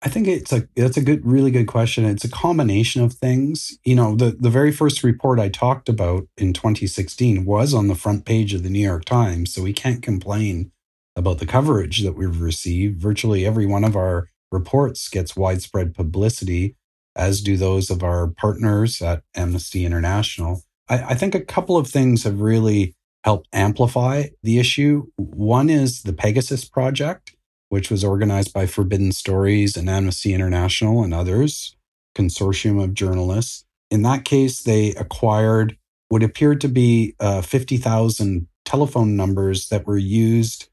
I 0.00 0.08
think 0.08 0.28
it's 0.28 0.52
a 0.52 0.68
that's 0.76 0.96
a 0.96 1.02
good 1.02 1.26
really 1.26 1.50
good 1.50 1.66
question. 1.66 2.04
It's 2.04 2.24
a 2.24 2.30
combination 2.30 3.02
of 3.02 3.14
things. 3.14 3.76
You 3.84 3.96
know, 3.96 4.14
the 4.14 4.36
the 4.38 4.50
very 4.50 4.70
first 4.70 5.02
report 5.02 5.40
I 5.40 5.48
talked 5.48 5.88
about 5.88 6.28
in 6.36 6.52
2016 6.52 7.44
was 7.44 7.74
on 7.74 7.88
the 7.88 7.96
front 7.96 8.24
page 8.24 8.54
of 8.54 8.62
the 8.62 8.70
New 8.70 8.84
York 8.84 9.04
Times, 9.04 9.52
so 9.52 9.62
we 9.62 9.72
can't 9.72 10.02
complain 10.02 10.70
about 11.16 11.38
the 11.38 11.46
coverage 11.46 12.02
that 12.02 12.12
we've 12.16 12.40
received. 12.40 13.00
Virtually 13.00 13.44
every 13.44 13.66
one 13.66 13.82
of 13.82 13.96
our 13.96 14.28
reports 14.52 15.08
gets 15.08 15.36
widespread 15.36 15.94
publicity 15.94 16.76
as 17.16 17.40
do 17.40 17.56
those 17.56 17.90
of 17.90 18.04
our 18.04 18.28
partners 18.28 19.02
at 19.02 19.22
Amnesty 19.34 19.84
International. 19.84 20.62
I, 20.88 20.98
I 20.98 21.14
think 21.14 21.34
a 21.34 21.44
couple 21.44 21.76
of 21.76 21.88
things 21.88 22.22
have 22.22 22.40
really 22.40 22.94
helped 23.24 23.48
amplify 23.52 24.26
the 24.44 24.60
issue. 24.60 25.06
One 25.16 25.68
is 25.68 26.02
the 26.02 26.12
Pegasus 26.12 26.64
Project, 26.64 27.34
which 27.68 27.90
was 27.90 28.04
organized 28.04 28.52
by 28.52 28.66
Forbidden 28.66 29.12
Stories 29.12 29.76
and 29.76 29.88
Amnesty 29.88 30.32
International 30.32 31.02
and 31.02 31.12
others, 31.12 31.76
consortium 32.14 32.82
of 32.82 32.94
journalists. 32.94 33.64
In 33.90 34.02
that 34.02 34.24
case, 34.24 34.62
they 34.62 34.90
acquired 34.94 35.76
what 36.08 36.22
appeared 36.22 36.60
to 36.62 36.68
be 36.68 37.14
uh, 37.20 37.42
50,000 37.42 38.48
telephone 38.64 39.16
numbers 39.16 39.68
that 39.68 39.86
were 39.86 39.98
used 39.98 40.68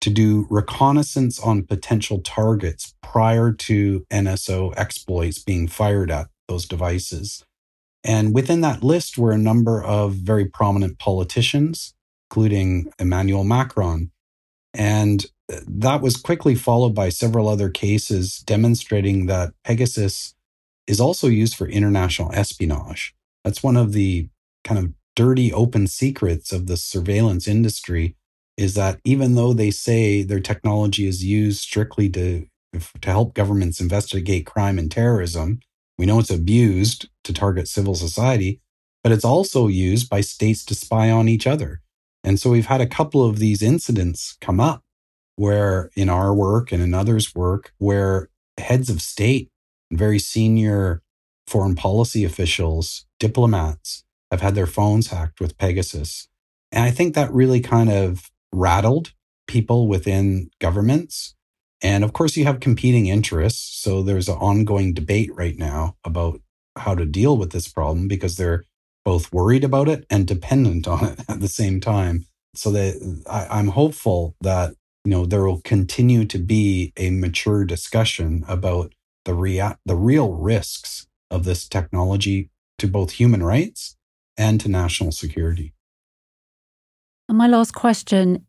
to 0.00 0.10
do 0.10 0.46
reconnaissance 0.50 1.40
on 1.40 1.64
potential 1.64 2.20
targets 2.20 2.94
prior 3.02 3.52
to 3.52 4.06
NSO 4.10 4.72
exploits 4.76 5.42
being 5.42 5.66
fired 5.66 6.10
at 6.10 6.28
those 6.48 6.66
devices. 6.66 7.44
And 8.04 8.34
within 8.34 8.60
that 8.60 8.84
list 8.84 9.18
were 9.18 9.32
a 9.32 9.38
number 9.38 9.82
of 9.82 10.12
very 10.12 10.44
prominent 10.44 10.98
politicians, 10.98 11.94
including 12.30 12.92
Emmanuel 12.98 13.42
Macron. 13.42 14.12
And 14.76 15.24
that 15.66 16.02
was 16.02 16.16
quickly 16.16 16.54
followed 16.54 16.94
by 16.94 17.08
several 17.08 17.48
other 17.48 17.70
cases 17.70 18.38
demonstrating 18.38 19.26
that 19.26 19.52
Pegasus 19.64 20.34
is 20.86 21.00
also 21.00 21.28
used 21.28 21.56
for 21.56 21.66
international 21.66 22.30
espionage. 22.32 23.14
That's 23.44 23.62
one 23.62 23.76
of 23.76 23.92
the 23.92 24.28
kind 24.64 24.78
of 24.78 24.92
dirty 25.14 25.52
open 25.52 25.86
secrets 25.86 26.52
of 26.52 26.66
the 26.66 26.76
surveillance 26.76 27.48
industry 27.48 28.16
is 28.56 28.74
that 28.74 29.00
even 29.04 29.34
though 29.34 29.52
they 29.52 29.70
say 29.70 30.22
their 30.22 30.40
technology 30.40 31.06
is 31.06 31.24
used 31.24 31.60
strictly 31.60 32.08
to 32.10 32.46
to 33.00 33.10
help 33.10 33.32
governments 33.32 33.80
investigate 33.80 34.44
crime 34.44 34.78
and 34.78 34.90
terrorism, 34.90 35.60
we 35.96 36.04
know 36.04 36.18
it's 36.18 36.30
abused 36.30 37.08
to 37.24 37.32
target 37.32 37.68
civil 37.68 37.94
society, 37.94 38.60
but 39.02 39.12
it's 39.12 39.24
also 39.24 39.66
used 39.66 40.10
by 40.10 40.20
states 40.20 40.62
to 40.66 40.74
spy 40.74 41.10
on 41.10 41.26
each 41.26 41.46
other. 41.46 41.80
And 42.24 42.40
so 42.40 42.50
we've 42.50 42.66
had 42.66 42.80
a 42.80 42.86
couple 42.86 43.24
of 43.24 43.38
these 43.38 43.62
incidents 43.62 44.36
come 44.40 44.60
up 44.60 44.82
where 45.36 45.90
in 45.94 46.08
our 46.08 46.34
work 46.34 46.72
and 46.72 46.82
in 46.82 46.94
others' 46.94 47.34
work, 47.34 47.72
where 47.78 48.28
heads 48.58 48.90
of 48.90 49.02
state, 49.02 49.50
very 49.92 50.18
senior 50.18 51.02
foreign 51.46 51.74
policy 51.76 52.24
officials, 52.24 53.06
diplomats 53.20 54.04
have 54.30 54.40
had 54.40 54.54
their 54.54 54.66
phones 54.66 55.08
hacked 55.08 55.40
with 55.40 55.58
Pegasus. 55.58 56.28
And 56.72 56.82
I 56.82 56.90
think 56.90 57.14
that 57.14 57.32
really 57.32 57.60
kind 57.60 57.90
of 57.90 58.30
rattled 58.52 59.12
people 59.46 59.86
within 59.86 60.50
governments. 60.60 61.34
And 61.82 62.02
of 62.02 62.12
course, 62.12 62.36
you 62.36 62.44
have 62.44 62.58
competing 62.60 63.06
interests. 63.06 63.80
So 63.80 64.02
there's 64.02 64.28
an 64.28 64.36
ongoing 64.36 64.92
debate 64.94 65.30
right 65.34 65.56
now 65.56 65.96
about 66.04 66.40
how 66.76 66.94
to 66.94 67.04
deal 67.06 67.36
with 67.36 67.52
this 67.52 67.68
problem 67.68 68.08
because 68.08 68.36
they're 68.36 68.64
both 69.06 69.32
worried 69.32 69.62
about 69.62 69.88
it 69.88 70.04
and 70.10 70.26
dependent 70.26 70.88
on 70.88 71.04
it 71.04 71.20
at 71.28 71.40
the 71.40 71.48
same 71.48 71.80
time. 71.80 72.26
So 72.54 72.70
that 72.72 73.22
I, 73.30 73.60
am 73.60 73.68
hopeful 73.68 74.34
that 74.40 74.74
you 75.04 75.10
know 75.10 75.26
there 75.26 75.44
will 75.44 75.60
continue 75.60 76.24
to 76.24 76.38
be 76.38 76.92
a 76.96 77.10
mature 77.10 77.64
discussion 77.64 78.44
about 78.48 78.94
the 79.24 79.34
rea- 79.34 79.76
the 79.84 79.94
real 79.94 80.32
risks 80.32 81.06
of 81.30 81.44
this 81.44 81.68
technology 81.68 82.50
to 82.78 82.88
both 82.88 83.12
human 83.12 83.42
rights 83.42 83.96
and 84.36 84.60
to 84.60 84.68
national 84.68 85.12
security. 85.12 85.74
And 87.28 87.38
my 87.38 87.46
last 87.46 87.72
question 87.72 88.46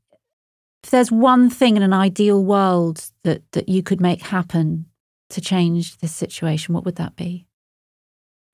if 0.84 0.92
there's 0.92 1.12
one 1.12 1.50
thing 1.50 1.76
in 1.76 1.84
an 1.84 1.94
ideal 1.94 2.44
world 2.44 3.12
that, 3.24 3.42
that 3.52 3.68
you 3.68 3.84
could 3.84 4.00
make 4.00 4.22
happen 4.22 4.86
to 5.32 5.42
change 5.42 5.98
this 5.98 6.16
situation, 6.16 6.74
what 6.74 6.86
would 6.86 6.96
that 6.96 7.16
be? 7.16 7.47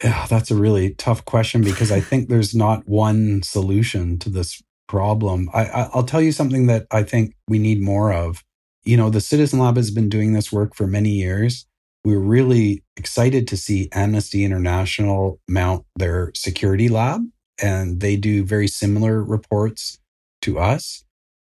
Yeah, 0.04 0.26
that's 0.30 0.52
a 0.52 0.56
really 0.56 0.96
tough 0.96 1.24
question 1.24 1.64
because 1.64 1.92
I 1.92 2.02
think 2.02 2.28
there's 2.28 2.54
not 2.54 2.88
one 2.88 3.42
solution 3.42 4.20
to 4.20 4.30
this 4.30 4.62
problem. 4.88 5.50
I, 5.54 5.90
will 5.96 6.04
tell 6.04 6.22
you 6.22 6.34
something 6.34 6.68
that 6.68 6.88
I 6.92 7.04
think 7.04 7.36
we 7.48 7.58
need 7.58 7.82
more 7.82 8.12
of. 8.12 8.44
You 8.84 8.98
know, 8.98 9.10
the 9.10 9.22
Citizen 9.22 9.60
Lab 9.60 9.78
has 9.78 9.92
been 9.92 10.10
doing 10.10 10.34
this 10.34 10.52
work 10.52 10.76
for 10.76 10.88
many 10.88 11.12
years. 11.12 11.66
We 12.04 12.16
are 12.16 12.20
really 12.20 12.84
excited 12.98 13.48
to 13.48 13.58
see 13.58 13.88
Amnesty 13.94 14.44
International 14.44 15.40
mount 15.48 15.86
their 15.96 16.34
security 16.36 16.90
lab, 16.90 17.22
and 17.62 18.02
they 18.02 18.18
do 18.18 18.44
very 18.44 18.68
similar 18.68 19.24
reports 19.24 20.00
to 20.42 20.60
us. 20.60 21.06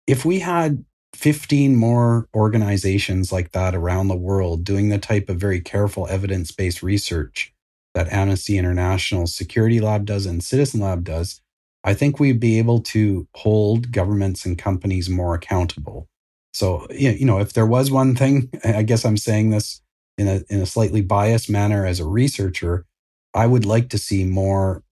if 0.07 0.25
we 0.25 0.39
had 0.39 0.83
15 1.13 1.75
more 1.75 2.27
organizations 2.35 3.31
like 3.31 3.51
that 3.51 3.73
around 3.75 4.09
the 4.09 4.15
world 4.15 4.65
doing 4.65 4.89
the 4.89 4.97
type 4.97 5.29
of 5.29 5.37
very 5.37 5.61
careful 5.61 6.07
evidence 6.07 6.51
based 6.51 6.83
research 6.83 7.53
that 7.93 8.11
Amnesty 8.11 8.57
International 8.57 9.27
Security 9.27 9.79
Lab 9.79 10.05
does 10.05 10.25
and 10.25 10.43
Citizen 10.43 10.79
Lab 10.79 11.03
does, 11.03 11.41
I 11.83 11.93
think 11.93 12.19
we'd 12.19 12.39
be 12.39 12.59
able 12.59 12.81
to 12.81 13.27
hold 13.35 13.91
governments 13.91 14.45
and 14.45 14.57
companies 14.57 15.09
more 15.09 15.33
accountable. 15.33 16.07
So, 16.53 16.87
you 16.91 17.25
know, 17.25 17.39
if 17.39 17.53
there 17.53 17.65
was 17.65 17.91
one 17.91 18.15
thing, 18.15 18.49
I 18.63 18.83
guess 18.83 19.05
I'm 19.05 19.17
saying 19.17 19.49
this 19.49 19.81
in 20.17 20.27
a, 20.27 20.41
in 20.49 20.61
a 20.61 20.65
slightly 20.65 21.01
biased 21.01 21.49
manner 21.49 21.85
as 21.85 21.99
a 21.99 22.05
researcher, 22.05 22.85
I 23.33 23.47
would 23.47 23.65
like 23.65 23.89
to 23.89 23.97
see 23.97 24.25
more, 24.25 24.83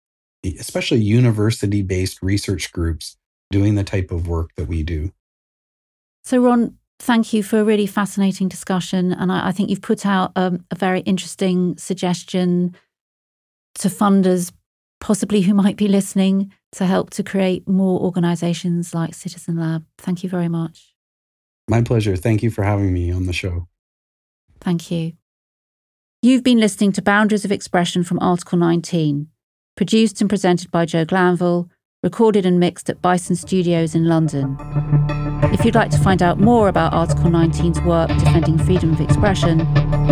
especially 0.44 1.00
university 1.00 1.82
based 1.82 2.22
research 2.22 2.72
groups 2.72 3.18
doing 3.52 3.76
the 3.76 3.84
type 3.84 4.12
of 4.12 4.28
work 4.28 4.52
that 4.56 4.68
we 4.68 4.84
do. 4.84 5.12
So, 6.24 6.40
Ron, 6.40 6.78
thank 7.00 7.34
you 7.34 7.44
for 7.44 7.60
a 7.60 7.64
really 7.64 7.88
fascinating 7.88 8.48
discussion. 8.48 9.14
And 9.14 9.32
I, 9.32 9.48
I 9.48 9.52
think 9.52 9.70
you've 9.70 9.82
put 9.82 10.06
out 10.06 10.32
um, 10.36 10.66
a 10.72 10.76
very 10.76 11.02
interesting 11.02 11.78
suggestion 11.78 12.76
to 13.80 13.90
funders, 13.90 14.52
possibly 15.00 15.42
who 15.42 15.54
might 15.54 15.78
be 15.78 15.88
listening, 15.88 16.52
to 16.74 16.86
help 16.86 17.10
to 17.12 17.24
create 17.24 17.68
more 17.68 18.00
organizations 18.00 18.94
like 18.94 19.16
Citizen 19.16 19.58
Lab. 19.58 19.86
Thank 19.98 20.24
you 20.24 20.30
very 20.30 20.48
much. 20.48 20.94
My 21.68 21.82
pleasure. 21.82 22.16
Thank 22.16 22.44
you 22.44 22.52
for 22.52 22.64
having 22.64 22.94
me 22.94 23.12
on 23.12 23.26
the 23.26 23.34
show. 23.34 23.68
Thank 24.60 24.92
you. 24.92 25.14
You've 26.22 26.44
been 26.44 26.60
listening 26.60 26.92
to 26.94 27.02
Boundaries 27.02 27.46
of 27.46 27.52
Expression 27.52 28.04
from 28.04 28.20
Article 28.20 28.58
19, 28.58 29.28
produced 29.78 30.20
and 30.20 30.30
presented 30.30 30.70
by 30.70 30.86
Jo 30.86 31.06
Glanville, 31.06 31.70
recorded 32.04 32.46
and 32.46 32.60
mixed 32.60 32.90
at 32.90 33.02
Bison 33.02 33.36
Studios 33.36 33.96
in 33.96 34.06
London. 34.06 34.58
If 35.54 35.64
you'd 35.64 35.76
like 35.76 35.92
to 35.92 35.98
find 35.98 36.22
out 36.22 36.40
more 36.40 36.68
about 36.68 36.94
Article 36.94 37.32
19's 37.32 37.82
work 37.82 38.10
defending 38.10 38.58
freedom 38.58 38.92
of 38.92 39.00
expression, 39.00 39.66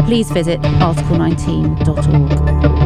please 0.05 0.31
visit 0.31 0.61
article19.org. 0.61 2.76